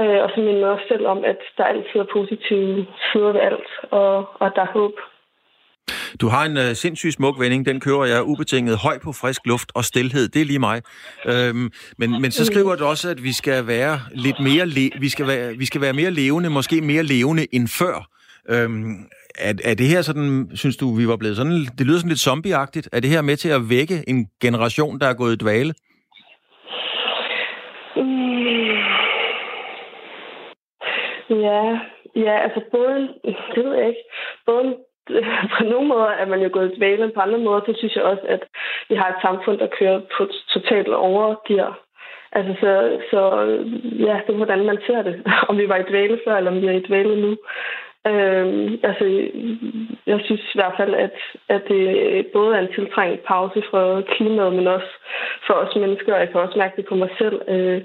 [0.00, 3.68] Øh, og så minder også selv om, at der altid er positive sider ved alt,
[3.90, 4.92] og, og der er håb.
[6.20, 9.72] Du har en øh, sindssygt smuk vending, den kører jeg ubetinget høj på frisk luft
[9.74, 10.82] og stillhed, det er lige mig.
[11.26, 15.08] Øhm, men, men så skriver du også, at vi skal være lidt mere, le- vi
[15.08, 18.08] skal være, vi skal være mere levende, måske mere levende end før.
[18.50, 18.94] Øhm,
[19.38, 22.20] er, er det her sådan, synes du, vi var blevet sådan, det lyder sådan lidt
[22.20, 22.88] zombieagtigt.
[22.92, 25.74] Er det her med til at vække en generation, der er gået i dvale?
[27.96, 28.78] Mm.
[31.30, 31.62] Ja,
[32.24, 32.98] ja, altså både,
[33.54, 34.04] det ved jeg ikke,
[34.46, 34.64] både
[35.54, 38.04] på nogle måder er man jo gået tilbage, men på andre måder, så synes jeg
[38.04, 38.42] også, at
[38.88, 41.78] vi har et samfund, der kører på totalt overgear.
[42.32, 43.20] Altså, så, så
[44.06, 45.22] ja, det er hvordan man ser det.
[45.48, 47.36] Om vi var i dvale før, eller om vi er i dvale nu.
[48.06, 49.04] Øhm, altså,
[50.06, 51.16] jeg synes i hvert fald, at,
[51.48, 54.90] at det både er en tiltrængt pause fra klimaet, men også
[55.46, 57.40] for os mennesker, og jeg kan også mærke det på mig selv.
[57.48, 57.82] Øh,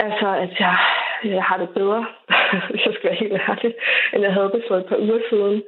[0.00, 0.76] altså, at jeg,
[1.24, 2.06] jeg har det bedre.
[2.70, 3.74] hvis jeg skal være helt ærlig,
[4.12, 5.62] end jeg havde det for et par uger siden.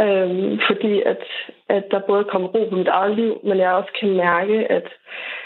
[0.00, 1.22] Øhm, fordi at,
[1.68, 4.88] at der både kommer ro på mit eget liv, men jeg også kan mærke, at,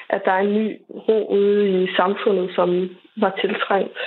[0.09, 3.99] at der er en ny ro ude i samfundet, som var tiltrængt.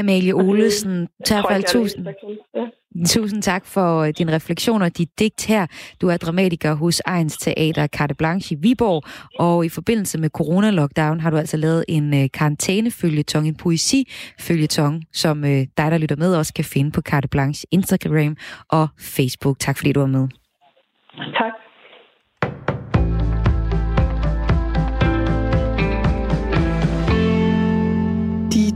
[0.00, 2.06] Amalie Olesen, fald tusind.
[2.54, 2.66] Ja.
[3.06, 5.66] Tusind tak for øh, din refleksion og dit digt her.
[6.00, 9.02] Du er dramatiker hos Ejens Teater Carte Blanche i Viborg,
[9.38, 15.42] og i forbindelse med corona-lockdown har du altså lavet en uh, karantænefølgetong, en poesi-følgetong, som
[15.42, 18.36] uh, dig, der lytter med, også kan finde på Carte Blanche Instagram
[18.68, 19.58] og Facebook.
[19.58, 20.28] Tak fordi du var med.
[21.16, 21.59] Tak.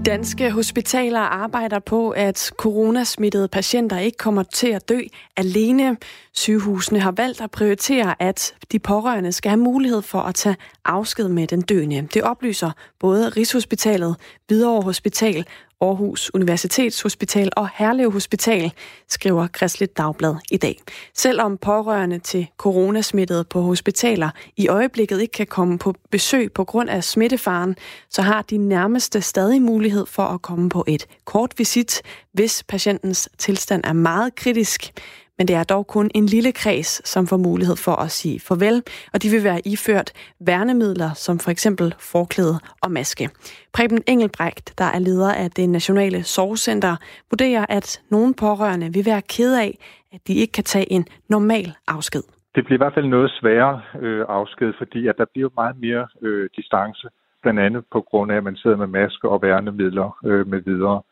[0.04, 5.00] Danske hospitaler arbejder på, at coronasmittede patienter ikke kommer til at dø
[5.36, 5.96] alene.
[6.32, 11.28] Sygehusene har valgt at prioritere, at de pårørende skal have mulighed for at tage afsked
[11.28, 12.08] med den døende.
[12.14, 15.46] Det oplyser både Rigshospitalet, Hvidovre Hospital
[15.84, 18.72] Aarhus Universitetshospital og Herlev Hospital,
[19.08, 20.80] skriver Kristligt Dagblad i dag.
[21.14, 26.90] Selvom pårørende til coronasmittede på hospitaler i øjeblikket ikke kan komme på besøg på grund
[26.90, 27.76] af smittefaren,
[28.10, 33.28] så har de nærmeste stadig mulighed for at komme på et kort visit, hvis patientens
[33.38, 34.92] tilstand er meget kritisk
[35.38, 38.82] men det er dog kun en lille kreds, som får mulighed for at sige farvel,
[39.12, 43.28] og de vil være iført værnemidler, som for eksempel forklæde og maske.
[43.72, 46.96] Preben Engelbrecht, der er leder af det Nationale Sorgcenter,
[47.30, 49.78] vurderer, at nogle pårørende vil være ked af,
[50.12, 52.22] at de ikke kan tage en normal afsked.
[52.54, 56.06] Det bliver i hvert fald noget sværere øh, afsked, fordi at der bliver meget mere
[56.22, 57.08] øh, distance,
[57.42, 61.02] blandt andet på grund af, at man sidder med masker og værnemidler øh, med videre.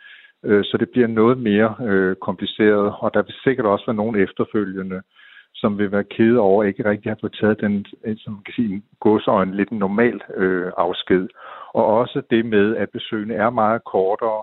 [0.44, 4.22] Øh, så det bliver noget mere øh, kompliceret, og der vil sikkert også være nogle
[4.22, 5.02] efterfølgende,
[5.55, 7.87] som vil være kede over ikke rigtig at få taget den,
[8.18, 11.28] som man kan sige, godsøjne lidt en normal øh, afsked.
[11.74, 14.42] Og også det med, at besøgene er meget kortere.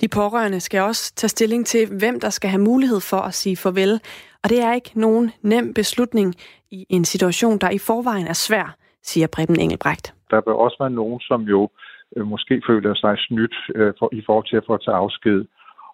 [0.00, 3.56] De pårørende skal også tage stilling til, hvem der skal have mulighed for at sige
[3.56, 4.00] farvel.
[4.42, 6.34] Og det er ikke nogen nem beslutning
[6.70, 10.14] i en situation, der i forvejen er svær, siger Preben Engelbrecht.
[10.30, 11.83] Der vil også være nogen, som jo øh,
[12.16, 15.44] øh, måske føler sig snydt øh, for, i forhold til at få tage afsked,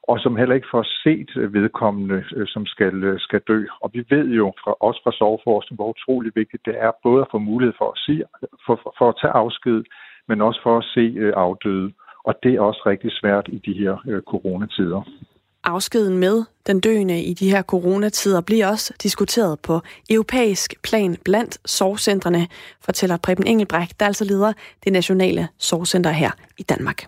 [0.03, 3.65] og som heller ikke får set øh, vedkommende, øh, som skal, øh, skal dø.
[3.81, 7.31] Og vi ved jo fra, også fra soveforskning, hvor utrolig vigtigt det er både at
[7.31, 8.23] få mulighed for at, se,
[8.67, 9.85] for, for, for at tage afsked,
[10.29, 11.93] men også for at se øh, afdøde.
[12.25, 15.03] Og det er også rigtig svært i de her øh, coronatider.
[15.65, 21.59] Afskeden med den døende i de her coronatider bliver også diskuteret på europæisk plan blandt
[21.65, 22.49] sorgcentrene,
[22.81, 24.53] fortæller Preben Engelbrecht, der altså leder
[24.85, 27.07] det nationale sorgcenter her i Danmark.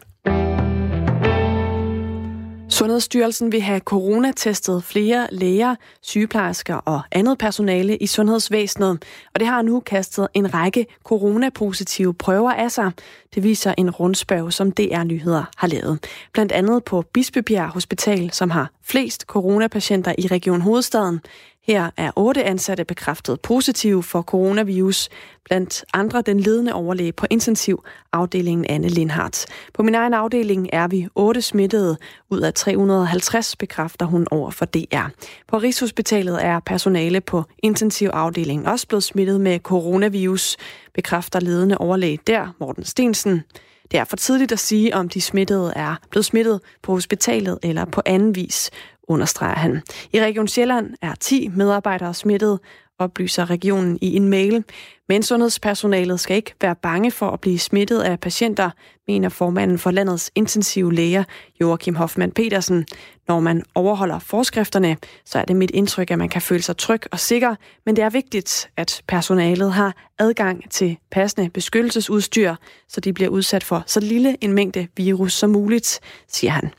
[2.73, 9.05] Sundhedsstyrelsen vil have coronatestet flere læger, sygeplejersker og andet personale i sundhedsvæsenet,
[9.35, 12.93] og det har nu kastet en række coronapositive prøver af sig.
[13.35, 15.99] Det viser en rundspørg, som DR Nyheder har lavet.
[16.33, 21.21] Blandt andet på Bispebjerg Hospital, som har flest coronapatienter i Region Hovedstaden.
[21.67, 25.09] Her er otte ansatte bekræftet positive for coronavirus,
[25.45, 29.47] blandt andre den ledende overlæge på intensiv afdelingen Anne Lindhardt.
[29.75, 31.97] På min egen afdeling er vi otte smittede
[32.31, 35.07] ud af 350, bekræfter hun over for DR.
[35.49, 40.57] På Rigshospitalet er personale på intensivafdelingen også blevet smittet med coronavirus,
[40.95, 43.43] bekræfter ledende overlæge der, Morten Stensen.
[43.91, 47.85] Det er for tidligt at sige, om de smittede er blevet smittet på hospitalet eller
[47.85, 48.71] på anden vis,
[49.09, 49.83] understreger han.
[50.13, 52.59] I Region Sjælland er 10 medarbejdere smittet,
[52.99, 54.65] oplyser regionen i en mail.
[55.09, 58.71] Men sundhedspersonalet skal ikke være bange for at blive smittet af patienter,
[59.09, 61.25] mener formanden for landets intensive læger,
[61.61, 62.87] Joachim Hoffmann Petersen.
[63.29, 67.01] Når man overholder forskrifterne, så er det mit indtryk, at man kan føle sig tryg
[67.13, 67.55] og sikker,
[67.87, 72.55] men det er vigtigt, at personalet har adgang til passende beskyttelsesudstyr,
[72.89, 76.71] så de bliver udsat for så lille en mængde virus som muligt, siger han.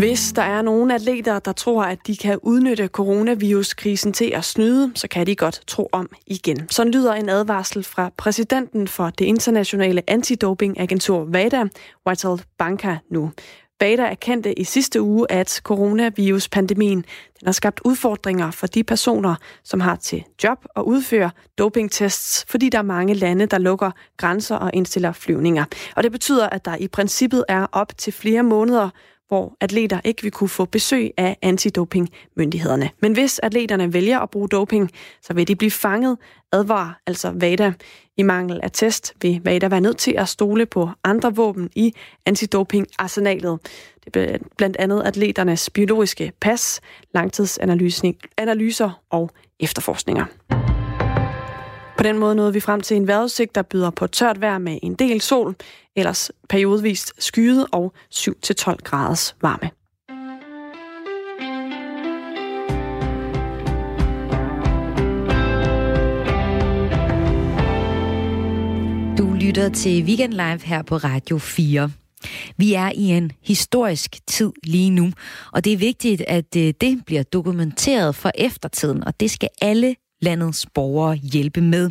[0.00, 4.92] Hvis der er nogle atleter, der tror, at de kan udnytte coronaviruskrisen til at snyde,
[4.94, 6.68] så kan de godt tro om igen.
[6.70, 11.64] Så lyder en advarsel fra præsidenten for det internationale antidopingagentur VADA,
[12.08, 13.30] Vital Banka nu.
[13.82, 16.98] WADA erkendte i sidste uge, at coronaviruspandemien
[17.40, 19.34] den har skabt udfordringer for de personer,
[19.64, 24.56] som har til job at udføre dopingtests, fordi der er mange lande, der lukker grænser
[24.56, 25.64] og indstiller flyvninger.
[25.96, 28.90] Og det betyder, at der i princippet er op til flere måneder,
[29.30, 32.90] hvor atleter ikke vil kunne få besøg af antidopingmyndighederne.
[33.02, 34.90] Men hvis atleterne vælger at bruge doping,
[35.22, 36.18] så vil de blive fanget,
[36.52, 37.72] advarer altså VADA.
[38.16, 41.94] I mangel af test vil VADA være nødt til at stole på andre våben i
[42.26, 43.58] antidopingarsenalet.
[44.04, 46.80] Det er blandt andet atleternes biologiske pas,
[47.14, 50.24] langtidsanalyser og efterforskninger.
[52.00, 54.78] På den måde nåede vi frem til en vejrudsigt, der byder på tørt vejr med
[54.82, 55.56] en del sol,
[55.96, 59.70] ellers periodvist skyet og 7-12 graders varme.
[69.18, 71.90] Du lytter til Weekend Live her på Radio 4.
[72.56, 75.12] Vi er i en historisk tid lige nu,
[75.52, 79.96] og det er vigtigt, at øh, det bliver dokumenteret for eftertiden, og det skal alle
[80.22, 81.90] landets borgere hjælpe med.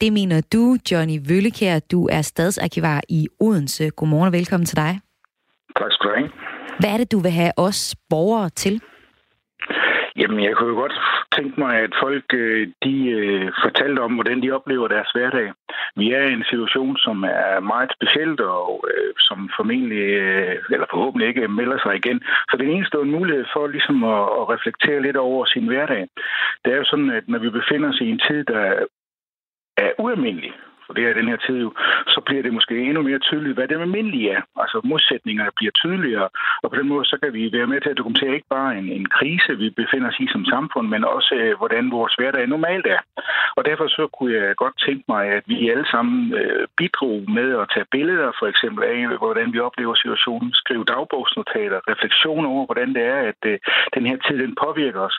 [0.00, 1.78] Det mener du, Johnny Vøllekær.
[1.78, 3.90] Du er stadsarkivar i Odense.
[3.90, 5.00] Godmorgen og velkommen til dig.
[5.78, 6.30] Tak skal du have.
[6.80, 8.80] Hvad er det, du vil have os borgere til?
[10.18, 10.96] Jamen, jeg kunne jo godt
[11.36, 15.52] tænke mig, at folk øh, de øh, fortalte om, hvordan de oplever deres hverdag.
[15.96, 20.04] Vi er i en situation, som er meget specielt, og øh, som formentlig,
[20.74, 22.22] eller forhåbentlig ikke, melder sig igen.
[22.50, 26.08] Så det eneste en mulighed for ligesom at, at reflektere lidt over sin hverdag.
[26.64, 28.84] Det er jo sådan, at når vi befinder os i en tid, der
[29.76, 30.52] er ualmindelig,
[30.86, 31.70] for det er den her tid jo,
[32.14, 34.42] så bliver det måske endnu mere tydeligt, hvad det almindelige er.
[34.62, 36.28] Altså modsætningerne bliver tydeligere,
[36.62, 38.88] og på den måde så kan vi være med til at dokumentere ikke bare en,
[38.98, 42.86] en krise, vi befinder os i som samfund, men også øh, hvordan vores hverdag normalt
[42.86, 43.00] er.
[43.56, 47.48] Og derfor så kunne jeg godt tænke mig, at vi alle sammen øh, bidrog med
[47.62, 52.88] at tage billeder for eksempel af, hvordan vi oplever situationen, skrive dagbogsnotater, refleksioner over, hvordan
[52.96, 53.58] det er, at øh,
[53.94, 55.16] den her tid den påvirker os.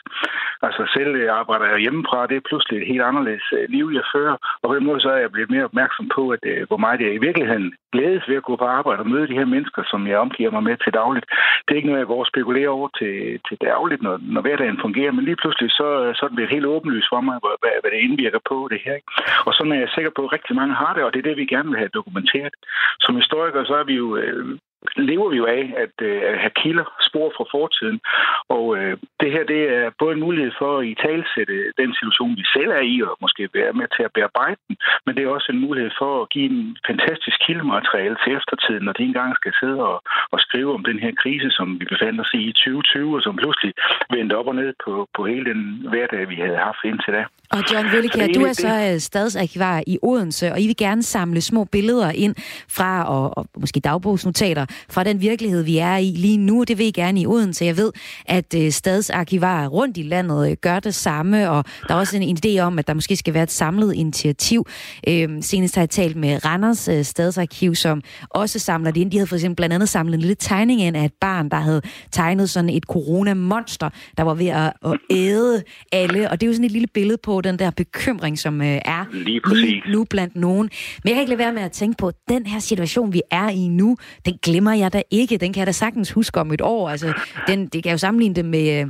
[0.62, 4.06] Altså selv øh, arbejder jeg hjemmefra, det er pludselig et helt anderledes øh, liv, jeg
[4.14, 6.76] fører, og på den måde så er jeg blevet mere opmærksom på, at øh, hvor
[6.76, 9.82] meget jeg i virkeligheden glædes ved at gå på arbejde og møde de her mennesker,
[9.90, 11.26] som jeg omgiver mig med til dagligt.
[11.64, 13.14] Det er ikke noget, jeg går og spekulerer over til,
[13.48, 16.72] til dagligt, når, når hverdagen fungerer, men lige pludselig så, øh, så er det helt
[16.74, 18.94] åbenlyst for mig, hvad, hvad det indvirker på det her.
[18.94, 19.12] Ikke?
[19.46, 21.36] Og sådan er jeg sikker på, at rigtig mange har det, og det er det,
[21.36, 22.54] vi gerne vil have dokumenteret.
[23.00, 24.58] Som historiker, så er vi jo øh,
[24.96, 28.00] lever vi jo af at, øh, at have kilder, spor fra fortiden.
[28.48, 32.36] Og øh, det her det er både en mulighed for at i talsætte den situation,
[32.40, 35.36] vi selv er i, og måske være med til at bearbejde den, men det er
[35.36, 39.52] også en mulighed for at give en fantastisk kildemateriale til eftertiden, når de engang skal
[39.60, 40.02] sidde og,
[40.34, 43.36] og skrive om den her krise, som vi befandt os i i 2020, og som
[43.36, 43.72] pludselig
[44.10, 47.24] vendte op og ned på, på hele den hverdag, vi havde haft indtil da.
[47.50, 51.40] Og John Vøllikær, du er så øh, stadsarkivar i Odense, og I vil gerne samle
[51.40, 52.34] små billeder ind
[52.68, 56.64] fra, og, og måske dagbogsnotater, fra den virkelighed, vi er i lige nu.
[56.64, 57.64] Det vil I gerne i Odense.
[57.64, 57.92] Jeg ved,
[58.26, 62.38] at øh, stadsarkivarer rundt i landet øh, gør det samme, og der er også en,
[62.44, 64.66] idé om, at der måske skal være et samlet initiativ.
[65.08, 69.10] Øh, senest har jeg talt med Randers Stadsarkiv, som også samler det ind.
[69.10, 71.56] De havde for eksempel blandt andet samlet en lille tegning ind af et barn, der
[71.56, 71.82] havde
[72.12, 76.30] tegnet sådan et coronamonster, der var ved at, at æde alle.
[76.30, 79.04] Og det er jo sådan et lille billede på den der bekymring, som øh, er
[79.12, 80.70] lige, lige nu blandt nogen.
[81.04, 83.22] Men jeg kan ikke lade være med at tænke på, at den her situation, vi
[83.30, 83.96] er i nu,
[84.26, 85.38] den glemmer jeg da ikke.
[85.38, 86.88] Den kan jeg da sagtens huske om et år.
[86.88, 87.12] Altså,
[87.46, 88.86] den, det kan jo sammenligne det med, øh,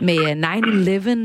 [0.00, 0.18] med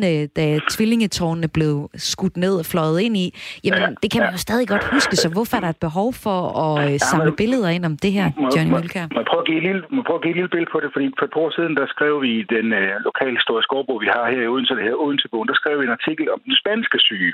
[0.04, 3.28] 9-11, øh, da tvillingetårnene blev skudt ned og fløjet ind i.
[3.64, 6.10] Jamen, ja, det kan man jo stadig godt huske, så hvorfor er der et behov
[6.26, 9.06] for at samle ja, billeder ind om det her, Johnny Mølkær?
[9.12, 10.80] Må, må, prøve at give et lille, må prøve at give et lille billede på
[10.84, 13.74] det, fordi for et par år siden, der skrev vi i den øh, lokale historiske
[13.80, 16.40] årbog, vi har her i Odense, det her Odensebogen, der skrev vi en artikel om
[16.46, 17.34] den spanske syge,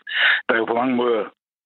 [0.49, 1.23] der jo på mange måder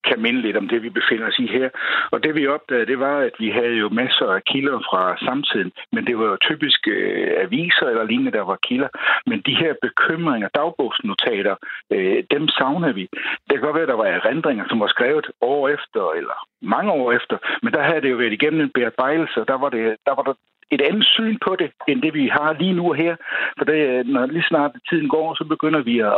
[0.09, 1.69] kan minde lidt om det, vi befinder os i her.
[2.11, 5.71] Og det vi opdagede, det var, at vi havde jo masser af kilder fra samtiden,
[5.91, 8.89] men det var jo typisk øh, aviser eller lignende, der var kilder.
[9.25, 11.55] Men de her bekymringer, dagbogsnotater,
[11.91, 13.09] øh, dem savner vi.
[13.47, 16.91] Det kan godt være, at der var erindringer, som var skrevet år efter, eller mange
[16.91, 19.95] år efter, men der havde det jo været igennem en bearbejdelse, og der var, det,
[20.05, 20.33] der var der
[20.71, 23.15] et andet syn på det, end det vi har lige nu og her.
[23.57, 26.13] For det, øh, når lige snart tiden går, så begynder vi at,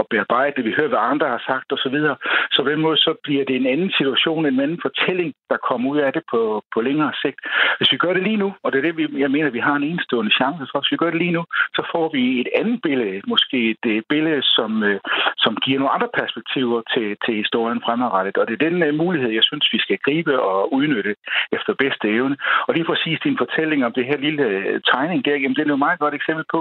[0.00, 0.64] at bearbejde det.
[0.64, 1.78] Vi hører, hvad andre har sagt osv.
[1.82, 2.16] Så, videre.
[2.52, 5.90] så på den måde så bliver det en anden situation, en anden fortælling, der kommer
[5.90, 6.40] ud af det på,
[6.74, 7.40] på længere sigt.
[7.78, 9.88] Hvis vi gør det lige nu, og det er det, jeg mener, vi har en
[9.90, 11.44] enestående chance for, hvis vi gør det lige nu,
[11.76, 15.00] så får vi et andet billede, måske et øh, billede, som, øh,
[15.36, 18.36] som giver nogle andre perspektiver til, til historien fremadrettet.
[18.36, 21.14] Og det er den mulighed, jeg synes, vi skal gribe og udnytte
[21.52, 22.36] efter bedste evne.
[22.66, 25.68] Og lige præcis din fortælling om det her lille øh, tegning der, jamen det er
[25.68, 26.60] jo et meget godt eksempel på,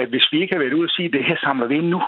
[0.00, 1.88] at hvis vi ikke har været ude og sige, at det her samler vi ind
[1.88, 2.02] nu,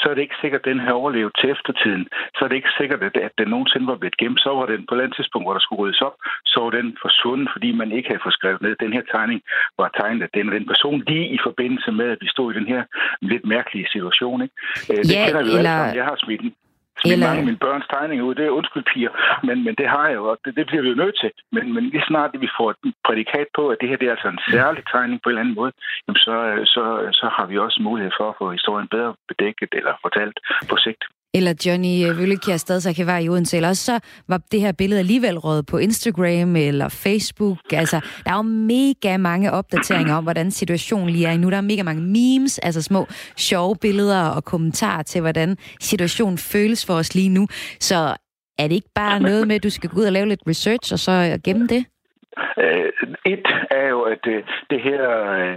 [0.00, 2.04] så er det ikke sikkert, at den her overlevet til eftertiden.
[2.36, 4.40] Så er det ikke sikkert, at den nogensinde var blevet gemt.
[4.40, 6.16] Så var den på et andet tidspunkt, hvor der skulle ryddes op,
[6.52, 8.76] så var den forsvundet, fordi man ikke havde fået skrevet ned.
[8.84, 9.40] Den her tegning
[9.78, 12.66] var tegnet af den, den person lige i forbindelse med, at vi stod i den
[12.66, 12.82] her
[13.20, 14.42] lidt mærkelige situation.
[14.42, 14.54] Ikke?
[14.90, 15.70] Øh, det ja, kender vi jo eller...
[15.70, 15.96] alle sammen.
[16.00, 16.42] Jeg har smidt
[17.00, 17.26] smidt Eller...
[17.26, 18.34] mange af mine børns tegninger ud.
[18.34, 19.12] Det er undskyld, piger.
[19.46, 21.30] Men, men det har jeg jo, og det, det bliver vi jo nødt til.
[21.54, 24.28] Men, men lige snart vi får et prædikat på, at det her det er altså
[24.28, 25.72] en særlig tegning på en eller anden måde,
[26.04, 26.34] jamen så,
[26.74, 26.84] så,
[27.20, 30.36] så har vi også mulighed for at få historien bedre bedækket eller fortalt
[30.70, 31.02] på sigt.
[31.36, 35.38] Eller Johnny øh, Vøllekjær være i Odense, eller også så var det her billede alligevel
[35.38, 37.72] rådet på Instagram eller Facebook.
[37.72, 41.50] Altså, der er jo mega mange opdateringer om, hvordan situationen lige er nu.
[41.50, 43.06] Der er mega mange memes, altså små
[43.36, 47.46] sjove billeder og kommentarer til, hvordan situationen føles for os lige nu.
[47.80, 48.16] Så
[48.58, 50.92] er det ikke bare noget med, at du skal gå ud og lave lidt research,
[50.92, 51.84] og så gemme det?
[52.56, 52.88] Uh,
[53.32, 55.02] et er jo, at det, det her
[55.34, 55.56] uh,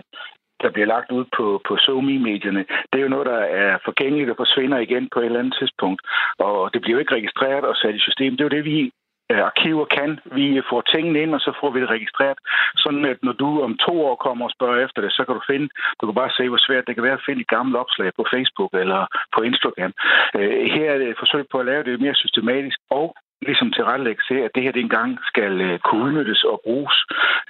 [0.61, 4.37] der bliver lagt ud på, på SoMe-medierne, det er jo noget, der er forgængeligt og
[4.37, 6.01] forsvinder igen på et eller andet tidspunkt.
[6.39, 8.31] Og det bliver jo ikke registreret og sat i system.
[8.31, 8.91] Det er jo det, vi
[9.31, 10.19] øh, arkiver kan.
[10.39, 12.37] Vi får tingene ind, og så får vi det registreret.
[12.75, 15.41] Sådan at når du om to år kommer og spørger efter det, så kan du
[15.51, 15.69] finde,
[16.01, 18.25] du kan bare se, hvor svært det kan være at finde et gammelt opslag på
[18.33, 19.01] Facebook eller
[19.35, 19.93] på Instagram.
[20.37, 24.23] Øh, her er det et forsøg på at lave det mere systematisk, og ligesom tilrettelægge
[24.27, 26.97] til, at det her det engang skal øh, kunne udnyttes og bruges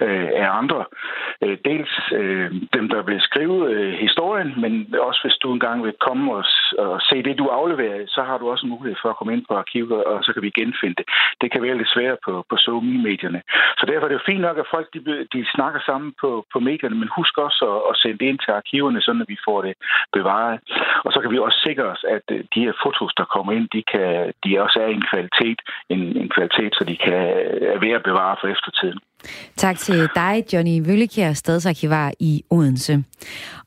[0.00, 0.84] øh, af andre.
[1.44, 5.94] Øh, dels øh, dem, der vil skrive øh, historien, men også hvis du engang vil
[6.06, 6.44] komme og,
[6.78, 9.44] og se det, du afleverer, så har du også en mulighed for at komme ind
[9.48, 11.06] på arkivet, og så kan vi genfinde det.
[11.40, 13.42] Det kan være lidt svært på, på Zoom-medierne.
[13.78, 15.00] Så derfor er det jo fint nok, at folk de,
[15.34, 18.50] de snakker sammen på, på medierne, men husk også at, at sende det ind til
[18.50, 19.74] arkiverne, så vi får det
[20.12, 20.60] bevaret.
[21.04, 23.68] Og så kan vi også sikre os, at øh, de her fotos, der kommer ind,
[23.76, 27.22] de, kan, de også er i en kvalitet, en, en kvalitet, så de kan
[27.74, 28.98] er ved at bevare for eftertiden.
[29.56, 33.04] Tak til dig, Johnny Vøllekjær, stadsarkivar i Odense.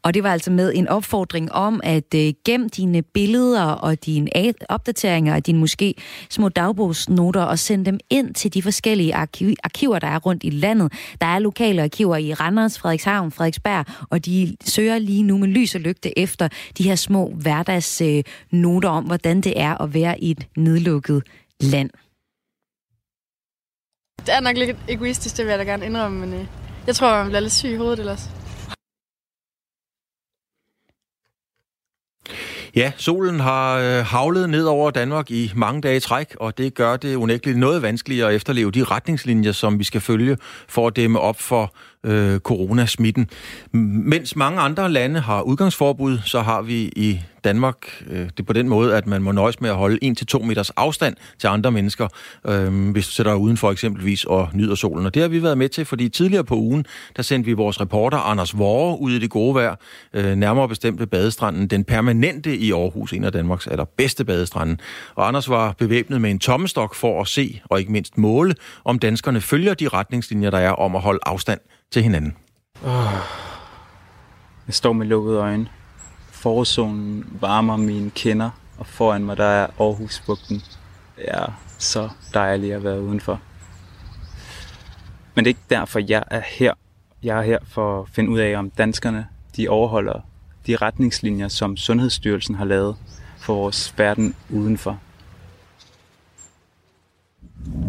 [0.03, 4.29] Og det var altså med en opfordring om at øh, gem dine billeder og dine
[4.69, 5.93] opdateringer af dine måske
[6.29, 10.49] små dagbogsnoter og send dem ind til de forskellige arkiv- arkiver, der er rundt i
[10.49, 10.93] landet.
[11.21, 15.75] Der er lokale arkiver i Randers, Frederikshavn, Frederiksberg, og de søger lige nu med lys
[15.75, 16.47] og lygte efter
[16.77, 21.23] de her små hverdagsnoter øh, om, hvordan det er at være i et nedlukket
[21.61, 21.89] land.
[24.25, 26.47] Det er nok lidt egoistisk, det vil jeg da gerne indrømme, men øh,
[26.87, 28.29] jeg tror, man bliver lidt syg i hovedet ellers.
[32.75, 36.97] Ja, solen har øh, havlet ned over Danmark i mange dage træk, og det gør
[36.97, 40.37] det unægteligt noget vanskeligere at efterleve de retningslinjer, som vi skal følge
[40.67, 41.73] for at dæmme op for
[42.03, 43.29] øh, coronasmitten.
[43.71, 48.69] Mens mange andre lande har udgangsforbud, så har vi i Danmark øh, det på den
[48.69, 52.07] måde, at man må nøjes med at holde 1-2 meters afstand til andre mennesker,
[52.47, 55.05] øh, hvis du sætter dig udenfor eksempelvis og nyder solen.
[55.05, 56.85] Og det har vi været med til, fordi tidligere på ugen,
[57.15, 59.75] der sendte vi vores reporter Anders Vore ud i det gode vejr,
[60.13, 64.77] øh, nærmere bestemt ved badestranden, den permanente i Aarhus, en af Danmarks allerbedste badestrande.
[65.15, 68.99] Og Anders var bevæbnet med en tommestok for at se, og ikke mindst måle, om
[68.99, 71.59] danskerne følger de retningslinjer, der er om at holde afstand
[71.91, 72.37] til hinanden.
[72.85, 73.13] Oh.
[74.67, 75.69] Jeg står med lukkede øjne.
[76.31, 80.55] Forzonen varmer mine kinder, og foran mig der er Aarhusbugten.
[81.15, 83.41] Det er så dejligt at være udenfor.
[85.35, 86.73] Men det er ikke derfor, jeg er her.
[87.23, 89.27] Jeg er her for at finde ud af, om danskerne
[89.57, 90.19] de overholder
[90.67, 92.95] de retningslinjer, som Sundhedsstyrelsen har lavet
[93.37, 94.99] for vores verden udenfor.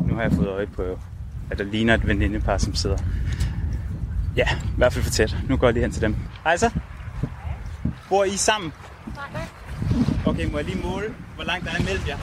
[0.06, 0.98] Nu har jeg fået øje på,
[1.50, 2.98] at der ligner et venindepar, som sidder
[4.36, 5.36] Ja, i hvert fald for tæt.
[5.48, 6.16] Nu går jeg lige hen til dem.
[6.44, 6.70] Hej så.
[8.08, 8.72] Bor I sammen?
[9.32, 9.46] Nej.
[10.26, 12.18] Okay, må jeg lige måle, hvor langt der er imellem jer?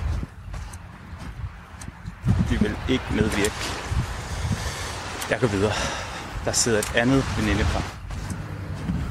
[2.49, 3.53] De vil ikke medvirke.
[5.29, 5.71] Jeg går videre.
[6.45, 7.83] Der sidder et andet venindepar.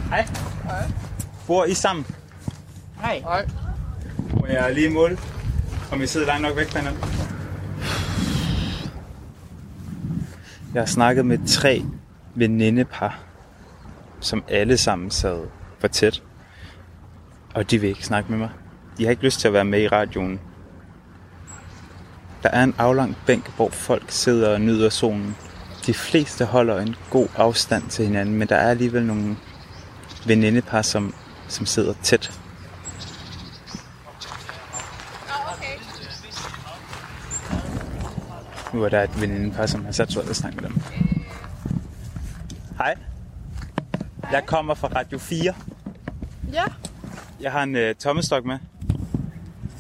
[0.08, 0.28] Hej.
[0.64, 0.90] Hej.
[1.46, 2.06] Bor I sammen?
[3.00, 3.18] Hej.
[3.18, 3.46] Hej.
[4.40, 5.18] Må jeg lige måle,
[5.92, 7.04] om I sidder langt nok væk fra hinanden?
[10.74, 11.84] Jeg har snakket med tre
[12.34, 13.18] venindepar,
[14.20, 15.46] som alle sammen sad
[15.78, 16.22] for tæt.
[17.54, 18.50] Og de vil ikke snakke med mig.
[18.98, 20.40] De har ikke lyst til at være med i radioen.
[22.42, 25.36] Der er en aflang bænk, hvor folk sidder og nyder solen.
[25.86, 29.36] De fleste holder en god afstand til hinanden, men der er alligevel nogle
[30.26, 31.14] venindepar, som,
[31.48, 32.40] som sidder tæt.
[38.74, 41.09] Nu er der et venindepar, som har sat sig og snakke med dem.
[42.80, 42.94] Hej.
[44.32, 45.54] Jeg kommer fra Radio 4.
[46.52, 46.64] Ja.
[47.40, 48.58] Jeg har en uh, tommestok med.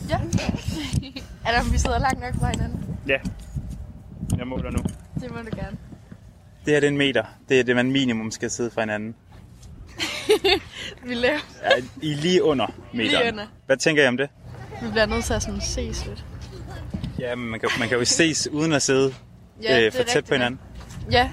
[0.08, 0.14] Ja.
[1.46, 2.96] er der, vi sidder langt nok fra hinanden?
[3.06, 3.18] Ja.
[4.36, 4.78] Jeg måler nu.
[5.20, 5.76] Det må du gerne.
[6.64, 7.24] Det her det er en meter.
[7.48, 9.14] Det er det, man minimum skal sidde fra hinanden.
[11.08, 11.38] vi laver...
[11.62, 13.22] ja, I lige under meteren.
[13.22, 13.46] Lige under.
[13.66, 14.30] Hvad tænker I om det?
[14.82, 16.24] Vi bliver nødt til at sådan ses lidt.
[17.18, 19.14] Ja, men man kan, man kan jo ses uden at sidde
[19.62, 20.60] ja, øh, for tæt på hinanden.
[21.10, 21.30] Ja,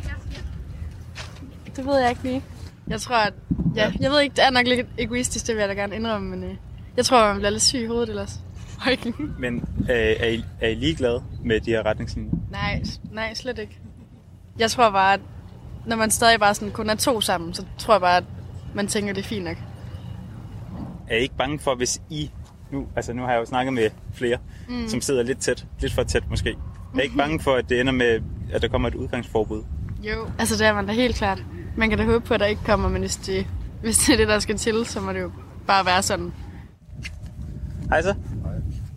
[1.77, 2.43] det ved jeg ikke lige.
[2.87, 3.33] Jeg tror, at...
[3.75, 6.29] Ja, jeg ved ikke, det er nok lidt egoistisk, det vil jeg da gerne indrømme,
[6.29, 6.55] men øh,
[6.97, 8.39] jeg tror, man bliver lidt syg i hovedet ellers.
[9.39, 12.31] men øh, er, I, er I ligeglade med de her retningslinjer?
[12.51, 13.79] Nej, nej, slet ikke.
[14.59, 15.19] Jeg tror bare, at
[15.85, 18.23] når man stadig bare sådan kun er to sammen, så tror jeg bare, at
[18.75, 19.57] man tænker, det er fint nok.
[21.09, 22.31] Er I ikke bange for, hvis I
[22.71, 24.37] nu, altså nu har jeg jo snakket med flere,
[24.69, 24.87] mm.
[24.87, 26.55] som sidder lidt tæt, lidt for tæt måske.
[26.95, 28.21] Er ikke bange for, at det ender med,
[28.53, 29.63] at der kommer et udgangsforbud.
[30.03, 31.43] Jo, altså det er man da helt klart.
[31.77, 33.47] Man kan da håbe på, at der ikke kommer, men hvis det,
[33.81, 35.31] hvis det er det, der skal til, så må det jo
[35.67, 36.33] bare være sådan.
[37.89, 38.13] Hej så.
[38.43, 38.53] Hej.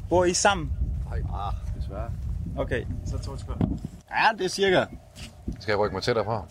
[0.09, 0.73] Bor I sammen?
[1.11, 2.11] Nej, ah, desværre.
[2.57, 3.67] Okay, så to sekunder.
[4.11, 4.85] Ja, det er cirka.
[5.61, 6.45] Skal jeg rykke mig tættere fra?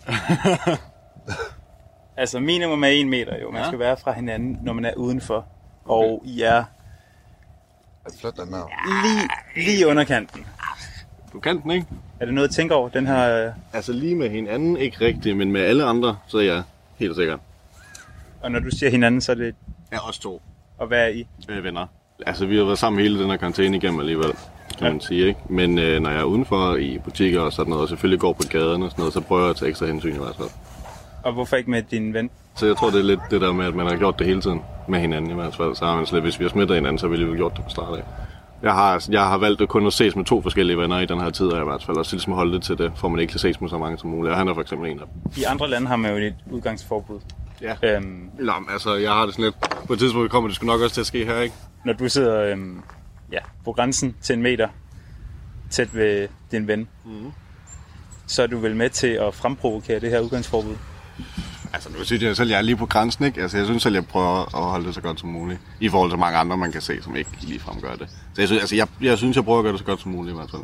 [2.21, 3.51] altså minimum er en meter jo.
[3.51, 3.67] Man ja.
[3.67, 5.45] skal være fra hinanden, når man er udenfor.
[5.85, 6.07] Okay.
[6.09, 6.63] Og I er...
[8.21, 8.61] Flyt den med.
[9.03, 10.45] Lige, lige under kanten.
[11.33, 11.85] Du kan den, ikke?
[12.19, 13.51] Er det noget at tænke over, den her...
[13.73, 16.63] Altså lige med hinanden, ikke rigtigt, men med alle andre, så er jeg
[16.97, 17.37] helt sikker.
[18.41, 19.55] Og når du siger hinanden, så er det...
[19.91, 20.41] Ja, os to.
[20.77, 21.27] Og hvad er I?
[21.49, 21.85] Øh, venner.
[22.25, 24.31] Altså, vi har været sammen hele den her karantæne igennem alligevel,
[24.77, 24.91] kan ja.
[24.91, 25.39] man sige, ikke?
[25.49, 28.43] Men øh, når jeg er udenfor i butikker og sådan noget, og selvfølgelig går på
[28.49, 30.49] gaden og sådan noget, så prøver jeg at tage ekstra hensyn i hvert fald.
[31.23, 32.29] Og hvorfor ikke med din ven?
[32.55, 34.41] Så jeg tror, det er lidt det der med, at man har gjort det hele
[34.41, 35.75] tiden med hinanden i hvert fald.
[35.75, 37.63] Så har man slet, hvis vi har smittet hinanden, så ville vi have gjort det
[37.63, 38.03] på start af.
[38.63, 41.29] Jeg har, jeg har valgt kun at ses med to forskellige venner i den her
[41.29, 43.39] tid, i hvert fald, og så ligesom holde det til det, for man ikke kan
[43.39, 44.31] ses med så mange som muligt.
[44.31, 45.31] Og han er for eksempel en af dem.
[45.37, 47.19] I andre lande har man jo et udgangsforbud.
[47.61, 47.75] Ja.
[47.83, 49.87] Øhm, Nå, altså, jeg har det sådan lidt...
[49.87, 51.55] På et tidspunkt kommer det sgu nok også til at ske her, ikke?
[51.85, 52.81] Når du sidder øhm,
[53.31, 54.67] ja, på grænsen til en meter
[55.69, 57.31] tæt ved din ven, mm.
[58.27, 60.75] så er du vel med til at fremprovokere det her udgangsforbud?
[61.73, 63.41] Altså, nu synes jeg selv, jeg er lige på grænsen, ikke?
[63.41, 65.59] Altså, jeg synes selv, jeg prøver at holde det så godt som muligt.
[65.79, 68.09] I forhold til mange andre, man kan se, som ikke lige gør det.
[68.09, 70.11] Så jeg synes, altså, jeg, jeg synes, jeg prøver at gøre det så godt som
[70.11, 70.61] muligt i hvert fald.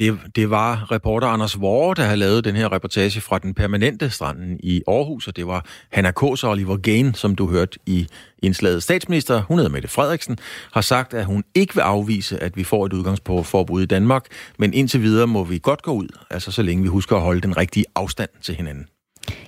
[0.00, 4.10] Det, det var reporter Anders Vore, der har lavet den her reportage fra den permanente
[4.10, 8.06] stranden i Aarhus, og det var Hanna Kås og Oliver Gane, som du hørte i
[8.42, 8.82] indslaget.
[8.82, 10.38] Statsminister, hun hedder Mette Frederiksen,
[10.72, 14.24] har sagt, at hun ikke vil afvise, at vi får et udgangsforbud i Danmark,
[14.58, 17.40] men indtil videre må vi godt gå ud, altså så længe vi husker at holde
[17.40, 18.86] den rigtige afstand til hinanden.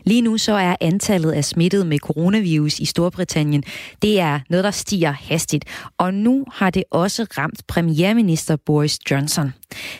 [0.04, 3.62] Lige nu så er antallet af smittet med coronavirus i Storbritannien,
[4.02, 5.64] det er noget, der stiger hastigt.
[5.98, 9.52] Og nu har det også ramt premierminister Boris Johnson.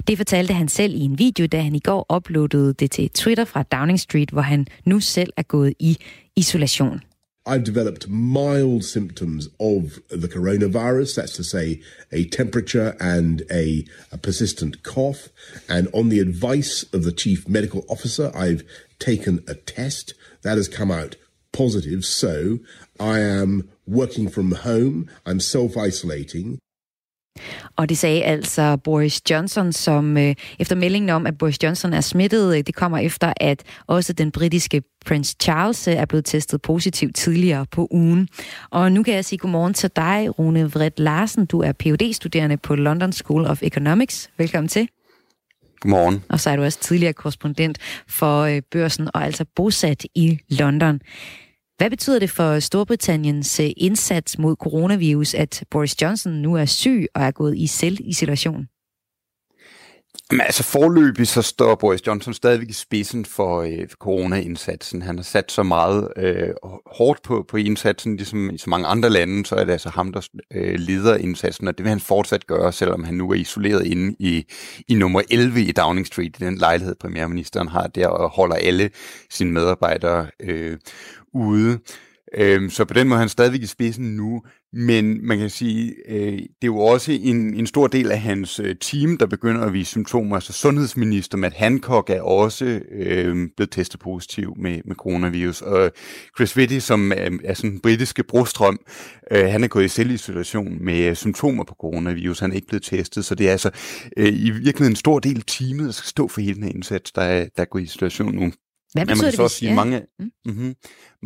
[0.07, 3.45] Det fortalte han selv i en video, da han i går uploadede det til Twitter
[3.45, 5.97] fra Downing Street, hvor han nu selv er gået i
[6.37, 7.01] isolation.
[7.47, 11.15] I've developed mild symptoms of the coronavirus.
[11.15, 11.81] That's to say,
[12.11, 15.29] a temperature and a, a, persistent cough.
[15.69, 18.65] And on the advice of the chief medical officer, I've
[18.99, 21.15] taken a test that has come out
[21.53, 22.05] positive.
[22.05, 22.59] So
[22.99, 25.09] I am working from home.
[25.25, 26.59] I'm self isolating.
[27.77, 32.01] Og det sagde altså Boris Johnson, som øh, efter meldingen om, at Boris Johnson er
[32.01, 36.63] smittet, øh, det kommer efter, at også den britiske prins Charles øh, er blevet testet
[36.63, 38.29] positivt tidligere på ugen.
[38.71, 41.47] Og nu kan jeg sige godmorgen til dig, Rune Vred Larsen.
[41.47, 44.31] Du er phd studerende på London School of Economics.
[44.39, 44.89] Velkommen til.
[45.81, 46.23] Godmorgen.
[46.29, 47.79] Og så er du også tidligere korrespondent
[48.09, 51.01] for øh, børsen og altså bosat i London.
[51.79, 57.07] Hvad betyder det for Storbritanniens øh, indsats mod coronavirus, at Boris Johnson nu er syg
[57.15, 58.67] og er gået i selvisolation?
[60.31, 65.03] Men altså forløbig så står Boris Johnson stadigvæk i spidsen for, øh, for corona-indsatsen.
[65.03, 66.49] Han har sat så meget øh,
[66.87, 70.13] hårdt på, på indsatsen, ligesom i så mange andre lande, så er det altså ham,
[70.13, 73.87] der øh, leder indsatsen, og det vil han fortsat gøre, selvom han nu er isoleret
[73.87, 74.45] inde i,
[74.89, 78.91] i nummer 11 i Downing Street, i den lejlighed, premierministeren har der, og holder alle
[79.31, 80.79] sine medarbejdere øh,
[81.37, 81.79] ude.
[82.35, 85.95] Øhm, så på den måde er han stadigvæk i spidsen nu, men man kan sige,
[86.09, 89.61] øh, det er jo også en, en stor del af hans øh, team, der begynder
[89.61, 90.41] at vise symptomer.
[90.41, 95.63] Så sundhedsminister Matt Hancock er også øh, blevet testet positiv med, med coronavirus.
[95.63, 95.91] Og
[96.37, 98.79] Chris Whitty, som er, er sådan en britiske brostrøm,
[99.31, 102.41] øh, han er gået i selvisolation med øh, symptomer på coronavirus.
[102.41, 103.71] Han er ikke blevet testet, så det er altså
[104.17, 106.71] øh, i virkeligheden en stor del af teamet, der skal stå for hele den her
[106.71, 108.53] indsats, der er, der er gået i isolation nu.
[108.97, 109.75] Hvad betyder ja, man kan det, så også sige, ja.
[109.75, 110.31] mange, mm.
[110.47, 110.75] mm-hmm,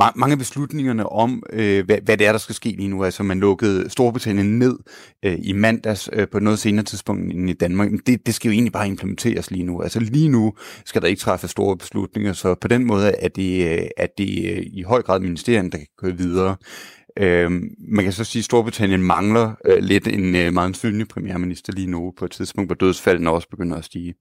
[0.03, 3.23] ma- mange beslutningerne om, øh, hvad, hvad det er, der skal ske lige nu, altså
[3.23, 4.79] man lukkede Storbritannien ned
[5.25, 8.49] øh, i mandags øh, på noget senere tidspunkt end i Danmark, men det, det skal
[8.49, 9.83] jo egentlig bare implementeres lige nu.
[9.83, 10.53] Altså lige nu
[10.85, 14.57] skal der ikke træffe store beslutninger, så på den måde er det, øh, er det
[14.57, 16.57] øh, i høj grad ministerien, der kan køre videre.
[17.19, 17.51] Øh,
[17.89, 21.87] man kan så sige, at Storbritannien mangler øh, lidt en øh, meget synlig premierminister lige
[21.87, 24.15] nu, på et tidspunkt, hvor dødsfaldene også begynder at stige.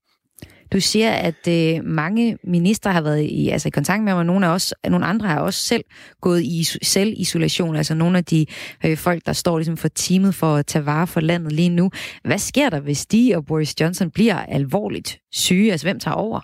[0.72, 4.26] Du siger, at øh, mange ministre har været i, altså i kontakt med mig, og
[4.26, 5.84] nogle, af os, nogle andre har også selv
[6.20, 8.46] gået i selvisolation, altså nogle af de
[8.84, 11.90] øh, folk, der står ligesom for teamet for at tage vare for landet lige nu.
[12.24, 15.72] Hvad sker der, hvis de og Boris Johnson bliver alvorligt syge?
[15.72, 16.40] Altså hvem tager over?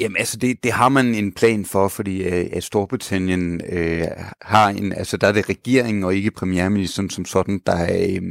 [0.00, 4.04] Jamen altså, det, det har man en plan for, fordi øh, at Storbritannien øh,
[4.42, 8.22] har en, altså der er det regeringen og ikke premierministeren som sådan, der, er, øh,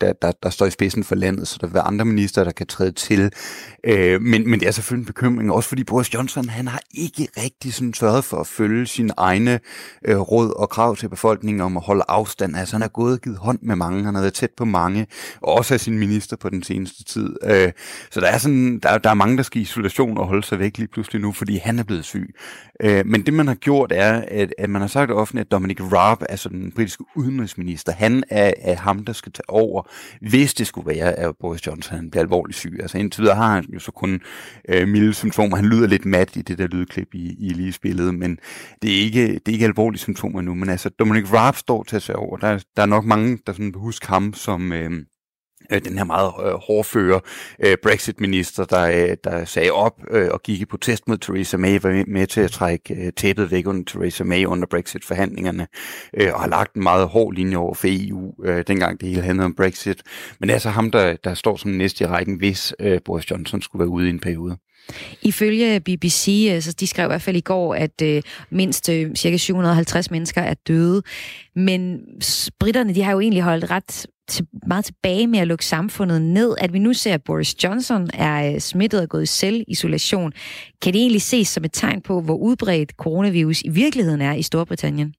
[0.00, 2.52] der, der, der står i spidsen for landet, så der vil være andre minister, der
[2.52, 3.32] kan træde til.
[3.84, 7.28] Øh, men, men det er selvfølgelig en bekymring, også fordi Boris Johnson, han har ikke
[7.44, 9.60] rigtig sådan sørget for at følge sine egne
[10.04, 12.56] øh, råd og krav til befolkningen om at holde afstand.
[12.56, 15.06] Altså han har gået og givet hånd med mange, han har været tæt på mange,
[15.40, 17.36] og også af sin minister på den seneste tid.
[17.44, 17.72] Øh,
[18.10, 20.58] så der er, sådan, der, der er mange, der skal i isolation og holde sig
[20.58, 22.34] væk lige pludselig nu, fordi han er blevet syg.
[22.82, 25.80] Øh, men det man har gjort er, at, at man har sagt offentligt, at Dominic
[25.80, 29.82] Raab, altså den britiske udenrigsminister, han er, er ham, der skal tage over,
[30.20, 32.78] hvis det skulle være, at Boris Johnson bliver alvorligt syg.
[32.80, 34.20] Altså indtil videre har han jo så kun
[34.68, 35.56] øh, milde symptomer.
[35.56, 38.38] Han lyder lidt mat i det der lydklip, I, I lige spillede, men
[38.82, 40.54] det er ikke, det er ikke alvorlige symptomer nu.
[40.54, 42.36] Men altså, Dominic Raab står til at tage over.
[42.36, 44.72] Der, der er nok mange, der sådan husker ham som...
[44.72, 44.90] Øh,
[45.72, 47.20] Øh, den her meget øh, hårdføre
[47.64, 51.78] øh, Brexit-minister, der, øh, der sagde op øh, og gik i protest mod Theresa May,
[51.82, 55.66] var med til at trække øh, tæppet væk under Theresa May under Brexit-forhandlingerne,
[56.14, 59.22] øh, og har lagt en meget hård linje over for EU, øh, dengang det hele
[59.22, 60.02] handlede om Brexit.
[60.40, 63.30] Men det er altså ham, der, der står som næste i rækken, hvis øh, Boris
[63.30, 64.56] Johnson skulle være ude i en periode.
[65.22, 69.14] Ifølge BBC, øh, så de skrev i hvert fald i går, at øh, mindst øh,
[69.14, 71.02] cirka 750 mennesker er døde.
[71.56, 72.00] Men
[72.58, 76.54] britterne, de har jo egentlig holdt ret til, meget tilbage med at lukke samfundet ned.
[76.58, 80.32] At vi nu ser, at Boris Johnson er øh, smittet og gået i selvisolation,
[80.82, 84.42] kan det egentlig ses som et tegn på, hvor udbredt coronavirus i virkeligheden er i
[84.42, 85.14] Storbritannien?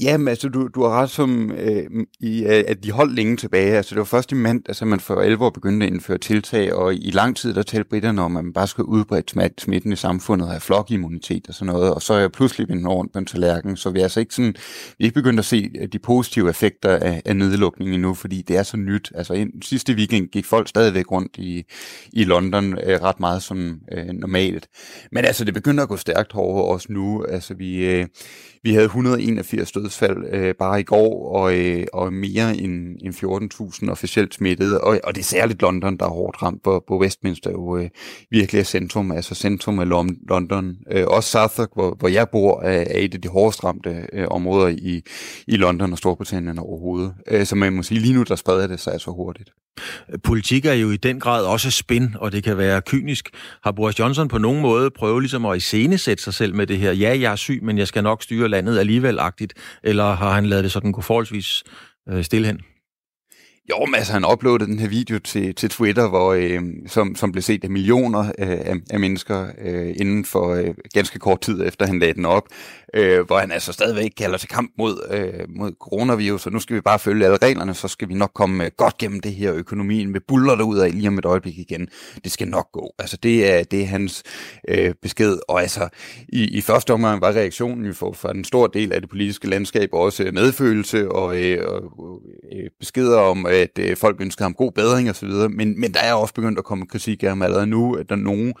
[0.00, 1.90] Jamen, altså, du, du har ret som, øh,
[2.20, 3.76] i, at de holdt længe tilbage.
[3.76, 6.94] Altså, det var først i mandag, altså, man for alvor begyndte at indføre tiltag, og
[6.94, 10.46] i lang tid, der talte britterne om, at man bare skulle udbrede smitten i samfundet
[10.46, 13.26] og have flokimmunitet og sådan noget, og så er jeg pludselig vendt rundt på en
[13.26, 14.54] tallerken, så vi er altså ikke sådan,
[14.98, 18.42] vi er ikke begyndt at se øh, de positive effekter af, af nedlukningen endnu, fordi
[18.42, 19.12] det er så nyt.
[19.14, 21.64] Altså, ind, sidste weekend gik folk stadigvæk rundt i,
[22.12, 24.68] i London øh, ret meget som øh, normalt.
[25.12, 27.24] Men altså, det begynder at gå stærkt hårdere også nu.
[27.24, 28.06] Altså, vi, øh,
[28.62, 33.14] vi havde 181 dødsfald øh, bare i går, og, øh, og mere end, end
[33.84, 34.80] 14.000 officielt smittede.
[34.80, 37.88] Og, og det er særligt London, der er hårdt ramt på, på Westminster, jo øh,
[38.30, 39.88] virkelig er centrum, altså centrum af
[40.28, 40.76] London.
[40.90, 44.26] Øh, også Southwark, hvor, hvor jeg bor, er, er et af de hårdest ramte øh,
[44.30, 45.02] områder i,
[45.46, 47.14] i London og Storbritannien overhovedet.
[47.28, 49.50] Øh, så man må sige, lige nu der spreder det sig så hurtigt.
[50.24, 53.30] Politik er jo i den grad også spin, og det kan være kynisk.
[53.64, 56.92] Har Boris Johnson på nogen måde prøvet ligesom at iscenesætte sig selv med det her?
[56.92, 59.52] Ja, jeg er syg, men jeg skal nok styre landet alligevel-agtigt.
[59.82, 61.62] Eller har han lavet det sådan gå forholdsvis
[62.08, 62.60] øh, stille hen?
[63.70, 67.32] Jo, men altså han uploadede den her video til, til Twitter, hvor, øh, som, som
[67.32, 71.66] blev set af millioner øh, af, af mennesker øh, inden for øh, ganske kort tid
[71.66, 72.48] efter han lagde den op
[72.94, 76.76] øh, hvor han altså stadigvæk kalder til kamp mod, øh, mod coronavirus, og nu skal
[76.76, 79.54] vi bare følge alle reglerne, så skal vi nok komme øh, godt gennem det her
[79.54, 81.88] økonomien med buller ud af lige om et øjeblik igen.
[82.24, 82.94] Det skal nok gå.
[82.98, 84.22] Altså det er, det er hans
[84.68, 85.88] øh, besked, og altså
[86.28, 89.48] i, i første omgang var reaktionen jo for, for en stor del af det politiske
[89.48, 92.20] landskab også medfølelse og, øh, og
[92.52, 96.14] øh, beskeder om, at øh, folk ønsker ham god bedring osv., men, men der er
[96.14, 98.54] også begyndt at komme kritik af ham allerede nu, at der er nogen,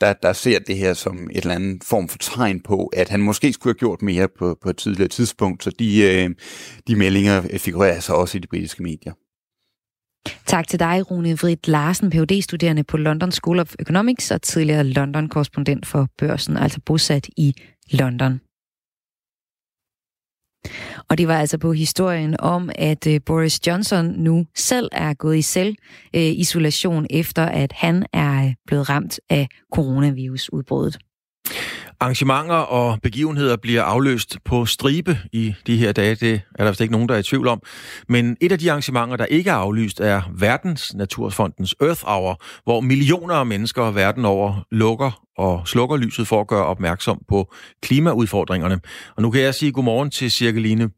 [0.00, 3.22] der, der ser det her som et eller andet form for tegn på, at han
[3.22, 6.30] måske skulle gjort mere på, på et tidligere tidspunkt, så de, øh,
[6.86, 9.12] de meldinger figurerer altså også i de britiske medier.
[10.46, 14.84] Tak til dig, Rune Vrit Larsen, phd studerende på London School of Economics og tidligere
[14.84, 17.54] London-korrespondent for børsen, altså bosat i
[17.90, 18.40] London.
[21.10, 25.36] Og det var altså på historien om, at øh, Boris Johnson nu selv er gået
[25.36, 30.98] i selv-isolation, øh, efter at han er øh, blevet ramt af coronavirusudbruddet.
[32.00, 36.14] Arrangementer og begivenheder bliver afløst på stribe i de her dage.
[36.14, 37.62] Det er der vist ikke nogen, der er i tvivl om.
[38.08, 42.80] Men et af de arrangementer, der ikke er aflyst, er Verdens Naturfondens Earth Hour, hvor
[42.80, 47.52] millioner af mennesker verden over lukker og slukker lyset for at gøre opmærksom på
[47.82, 48.80] klimaudfordringerne.
[49.16, 50.90] Og nu kan jeg sige godmorgen til Cirkeline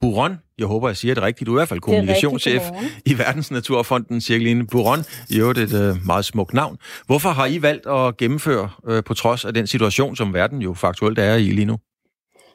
[0.00, 0.38] Buron.
[0.58, 1.46] Jeg håber, jeg siger det rigtigt.
[1.46, 2.62] Du er i hvert fald kommunikationschef
[3.06, 4.98] i Verdens Naturfonden, Cirkeline Buron.
[5.30, 6.78] I øvrigt et uh, meget smukt navn.
[7.06, 10.74] Hvorfor har I valgt at gennemføre uh, på trods af den situation, som verden jo
[10.74, 11.76] faktuelt er i lige nu?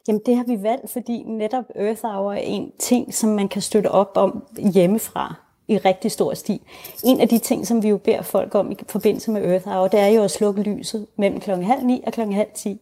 [0.07, 3.61] Jamen det har vi valgt, fordi netop Earth Hour er en ting, som man kan
[3.61, 4.43] støtte op om
[4.73, 5.35] hjemmefra
[5.67, 6.59] i rigtig stor stil.
[7.03, 9.87] En af de ting, som vi jo beder folk om i forbindelse med Earth Hour,
[9.87, 12.79] det er jo at slukke lyset mellem klokken halv ni og klokken halv ti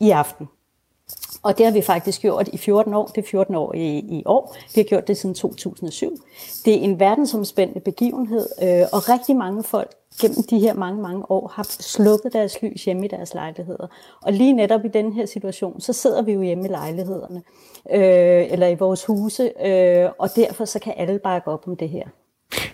[0.00, 0.46] i aften.
[1.42, 3.06] Og det har vi faktisk gjort i 14 år.
[3.06, 4.56] Det er 14 år i, i år.
[4.74, 6.16] Vi har gjort det siden 2007.
[6.64, 11.30] Det er en verdensomspændende begivenhed, øh, og rigtig mange folk gennem de her mange, mange
[11.30, 13.86] år har slukket deres lys hjemme i deres lejligheder.
[14.22, 17.42] Og lige netop i den her situation, så sidder vi jo hjemme i lejlighederne,
[17.92, 21.88] øh, eller i vores huse, øh, og derfor så kan alle bakke op om det
[21.88, 22.04] her.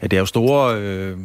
[0.02, 0.80] Ja, det er jo store...
[0.80, 1.18] Øh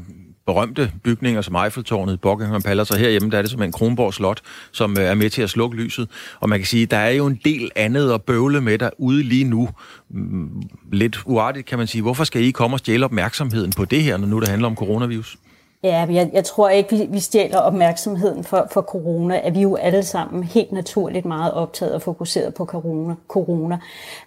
[0.54, 4.42] berømte bygninger som Eiffeltårnet, Buckingham Palace, og herhjemme der er det som en Kronborg Slot,
[4.72, 6.10] som øh, er med til at slukke lyset.
[6.40, 9.44] Og man kan sige, der er jo en del andet at bøvle med derude lige
[9.44, 9.70] nu.
[10.10, 12.02] Mm, lidt uartigt kan man sige.
[12.02, 14.76] Hvorfor skal I komme og stjæle opmærksomheden på det her, når nu det handler om
[14.76, 15.38] coronavirus?
[15.84, 19.76] Ja, jeg, jeg tror ikke, vi, vi stjæler opmærksomheden for, for corona, at vi jo
[19.76, 23.16] alle sammen helt naturligt meget optaget og fokuseret på corona.
[23.28, 23.80] corona.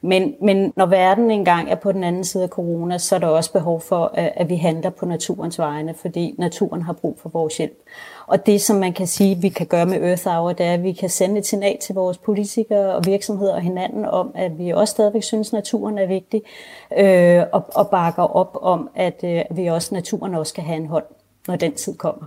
[0.02, 3.26] Men, men når verden engang er på den anden side af corona, så er der
[3.26, 7.28] også behov for, at, at vi handler på naturens vegne, fordi naturen har brug for
[7.28, 7.78] vores hjælp.
[8.26, 10.82] Og det, som man kan sige, vi kan gøre med Earth Hour, det er, at
[10.82, 14.70] vi kan sende et signal til vores politikere og virksomheder og hinanden om, at vi
[14.70, 16.42] også stadigvæk synes, at naturen er vigtig,
[16.98, 20.76] øh, og, og bakker op om, at, øh, at vi også naturen også skal have
[20.76, 21.04] en hånd
[21.48, 22.26] når den tid kommer.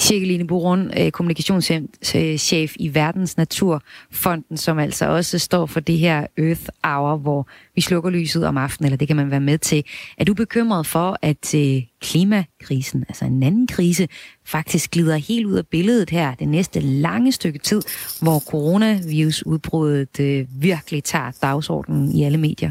[0.00, 6.26] Cirkeline Buron, øh, kommunikationschef øh, i Verdens Naturfonden, som altså også står for det her
[6.38, 9.84] Earth Hour, hvor vi slukker lyset om aftenen, eller det kan man være med til.
[10.18, 14.08] Er du bekymret for, at øh, klimakrisen, altså en anden krise,
[14.44, 17.82] faktisk glider helt ud af billedet her det næste lange stykke tid,
[18.22, 22.70] hvor coronavirusudbruddet virkelig tager dagsordenen i alle medier?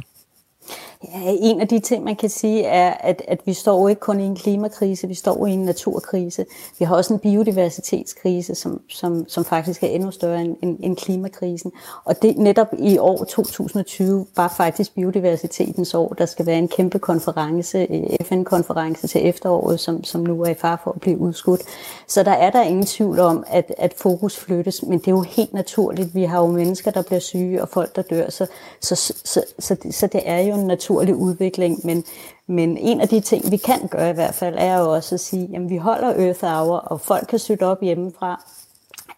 [1.03, 3.99] Ja, en af de ting, man kan sige, er, at, at vi står jo ikke
[3.99, 6.45] kun i en klimakrise, vi står i en naturkrise.
[6.79, 10.97] Vi har også en biodiversitetskrise, som, som, som faktisk er endnu større end, end, end
[10.97, 11.71] klimakrisen.
[12.05, 16.13] Og det netop i år 2020 var faktisk biodiversitetens år.
[16.17, 20.53] Der skal være en kæmpe konference, eh, FN-konference til efteråret, som, som nu er i
[20.53, 21.61] far for at blive udskudt.
[22.07, 25.21] Så der er der ingen tvivl om, at, at fokus flyttes, men det er jo
[25.21, 26.15] helt naturligt.
[26.15, 28.45] Vi har jo mennesker, der bliver syge, og folk, der dør, så,
[28.81, 32.03] så, så, så, så, så det er jo en natur naturlig udvikling, men,
[32.47, 35.19] men en af de ting, vi kan gøre i hvert fald, er jo også at
[35.19, 38.43] sige, at vi holder Earth Hour, og folk kan sytte op hjemmefra.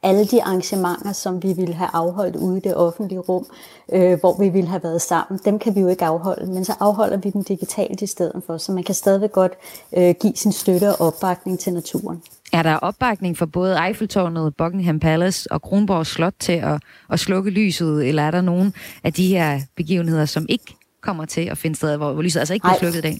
[0.03, 3.45] Alle de arrangementer, som vi ville have afholdt ude i det offentlige rum,
[3.93, 6.73] øh, hvor vi ville have været sammen, dem kan vi jo ikke afholde, men så
[6.79, 9.53] afholder vi dem digitalt i stedet for, så man kan stadigvæk godt
[9.97, 12.21] øh, give sin støtte og opbakning til naturen.
[12.53, 17.51] Er der opbakning for både Eiffeltårnet, Buckingham Palace og Kronborg Slot til at, at slukke
[17.51, 21.75] lyset, eller er der nogen af de her begivenheder, som ikke kommer til at finde
[21.75, 23.17] sted, hvor, hvor lyset altså ikke bliver slukket i dag?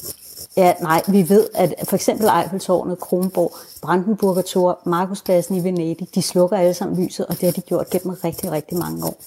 [0.57, 6.21] Ja, nej, vi ved, at for eksempel Eiffeltårnet, Kronborg, Brandenburger Tor, Markuspladsen i Venedig, de
[6.21, 9.23] slukker alle sammen lyset, og det har de gjort gennem rigtig, rigtig mange år.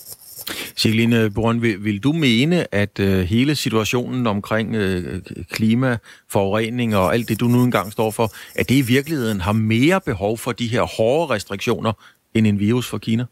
[0.76, 5.98] Signe Brun, vil, vil du mene, at øh, hele situationen omkring øh, klima,
[6.28, 10.00] forurening og alt det, du nu engang står for, at det i virkeligheden har mere
[10.00, 11.92] behov for de her hårde restriktioner
[12.34, 13.24] end en virus fra Kina?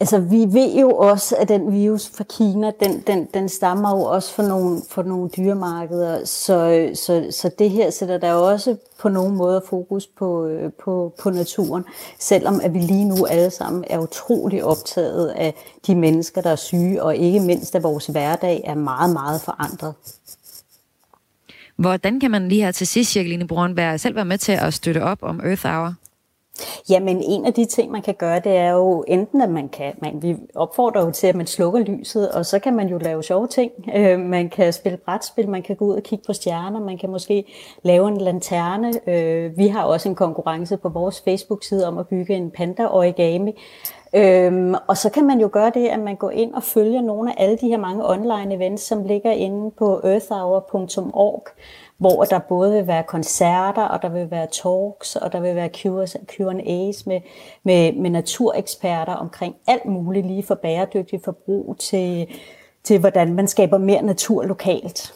[0.00, 4.02] Altså, vi ved jo også, at den virus fra Kina, den, den, den stammer jo
[4.02, 9.08] også fra nogle, fra nogle dyremarkeder, så, så, så det her sætter der også på
[9.08, 11.84] nogen måde fokus på, øh, på, på naturen,
[12.18, 15.54] selvom at vi lige nu alle sammen er utrolig optaget af
[15.86, 19.94] de mennesker, der er syge, og ikke mindst at vores hverdag er meget, meget forandret.
[21.76, 25.02] Hvordan kan man lige her til sidst, Jacqueline Brunberg, selv være med til at støtte
[25.02, 25.94] op om Earth Hour?
[26.90, 29.92] Jamen, en af de ting, man kan gøre, det er jo enten, at man kan,
[30.02, 33.22] man, vi opfordrer jo til, at man slukker lyset, og så kan man jo lave
[33.22, 33.72] sjove ting.
[33.96, 37.10] Øh, man kan spille brætspil, man kan gå ud og kigge på stjerner, man kan
[37.10, 37.44] måske
[37.82, 38.92] lave en lanterne.
[39.06, 43.54] Øh, vi har også en konkurrence på vores Facebook-side om at bygge en panda-origami.
[44.14, 47.30] Øhm, og så kan man jo gøre det, at man går ind og følger nogle
[47.30, 51.44] af alle de her mange online events, som ligger inde på earthhour.org
[51.98, 55.68] hvor der både vil være koncerter, og der vil være talks, og der vil være
[56.32, 57.20] Q&A's med,
[57.64, 62.26] med, med natureksperter omkring alt muligt, lige fra bæredygtig forbrug til,
[62.84, 65.12] til hvordan man skaber mere natur lokalt.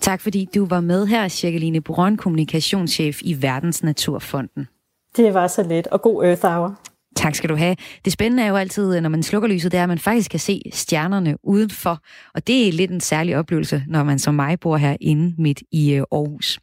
[0.00, 4.68] Tak fordi du var med her, Jacqueline Buron, kommunikationschef i Verdens Naturfonden.
[5.16, 6.76] Det var så let, og god Earth Hour.
[7.16, 7.76] Tak skal du have.
[8.04, 10.30] Det spændende er jo altid, øh, når man slukker lyset, det er, at man faktisk
[10.30, 12.00] kan se stjernerne udenfor.
[12.34, 15.92] Og det er lidt en særlig oplevelse, når man som mig bor herinde midt i
[15.92, 16.58] øh, Aarhus.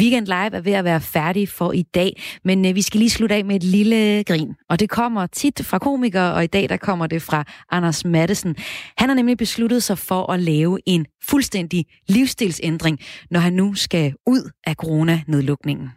[0.00, 3.10] Weekend Live er ved at være færdig for i dag, men øh, vi skal lige
[3.10, 4.54] slutte af med et lille grin.
[4.70, 8.56] Og det kommer tit fra komikere, og i dag der kommer det fra Anders Mattesen.
[8.98, 12.98] Han har nemlig besluttet sig for at lave en fuldstændig livsstilsændring,
[13.30, 15.88] når han nu skal ud af coronanedlukningen.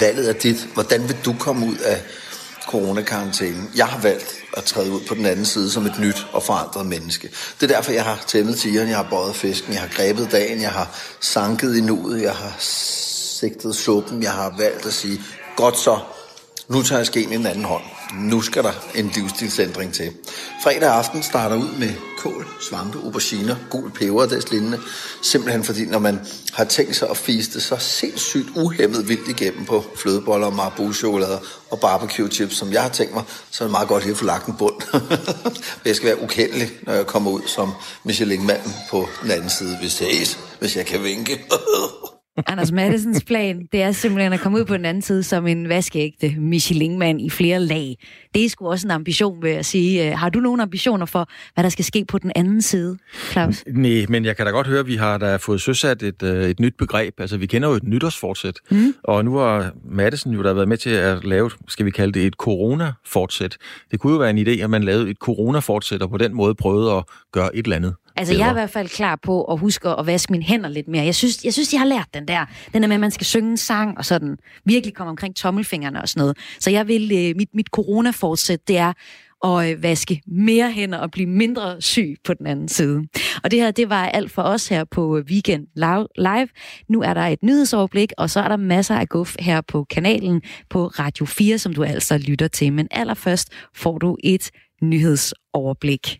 [0.00, 0.68] Valget er dit.
[0.74, 1.96] Hvordan vil du komme ud af
[2.68, 3.70] coronakarantænen.
[3.76, 6.86] Jeg har valgt at træde ud på den anden side som et nyt og forandret
[6.86, 7.28] menneske.
[7.60, 10.62] Det er derfor, jeg har tæmmet tigeren, jeg har bøjet fisken, jeg har grebet dagen,
[10.62, 15.20] jeg har sanket i nuet, jeg har sigtet suppen, jeg har valgt at sige,
[15.56, 15.98] godt så,
[16.68, 17.82] nu tager jeg skeen i den anden hånd.
[18.14, 20.12] Nu skal der en livsstilsændring til.
[20.62, 24.80] Fredag aften starter ud med kål, svampe, auberginer, gul peber og lignende.
[25.22, 26.20] Simpelthen fordi, når man
[26.52, 31.38] har tænkt sig at fiste så sindssygt uhemmet vildt igennem på flødeboller, marabu-chokolader
[31.70, 34.18] og barbecue chips, som jeg har tænkt mig, så er det meget godt lige at
[34.18, 34.82] få lagt en bund.
[35.84, 37.72] jeg skal være ukendelig, når jeg kommer ud som
[38.04, 39.76] Michelin-manden på den anden side.
[39.80, 40.08] hvis jeg,
[40.58, 41.44] hvis jeg kan vinke.
[42.46, 45.68] Anders Mattesens plan, det er simpelthen at komme ud på den anden side som en
[45.68, 47.96] vaskeægte Michelin-mand i flere lag.
[48.34, 50.16] Det er sgu også en ambition, vil jeg sige.
[50.16, 52.98] Har du nogle ambitioner for, hvad der skal ske på den anden side,
[53.30, 53.64] Claus?
[53.66, 56.44] Nej, men jeg kan da godt høre, at vi har da fået søsat et, øh,
[56.44, 57.20] et nyt begreb.
[57.20, 58.54] Altså, vi kender jo et nytårsfortsæt.
[58.70, 58.94] Mm.
[59.04, 62.26] Og nu har Mattesen jo da været med til at lave, skal vi kalde det,
[62.26, 63.56] et corona-fortsæt.
[63.90, 66.54] Det kunne jo være en idé, at man lavede et corona-fortsæt, og på den måde
[66.54, 69.58] prøvede at gøre et eller andet Altså, jeg er i hvert fald klar på at
[69.58, 71.04] huske at vaske mine hænder lidt mere.
[71.04, 72.46] Jeg synes, jeg synes, jeg har lært den der.
[72.72, 76.02] Den der med, at man skal synge en sang, og sådan virkelig komme omkring tommelfingrene
[76.02, 76.38] og sådan noget.
[76.60, 78.92] Så jeg vil, øh, mit, mit corona-forsæt, det er
[79.42, 83.02] og øh, vaske mere hænder og blive mindre syg på den anden side.
[83.44, 85.66] Og det her, det var alt for os her på øh, Weekend
[86.16, 86.48] Live.
[86.88, 90.42] Nu er der et nyhedsoverblik, og så er der masser af guf her på kanalen
[90.70, 92.72] på Radio 4, som du altså lytter til.
[92.72, 94.50] Men allerførst får du et
[94.82, 96.18] nyhedsoverblik.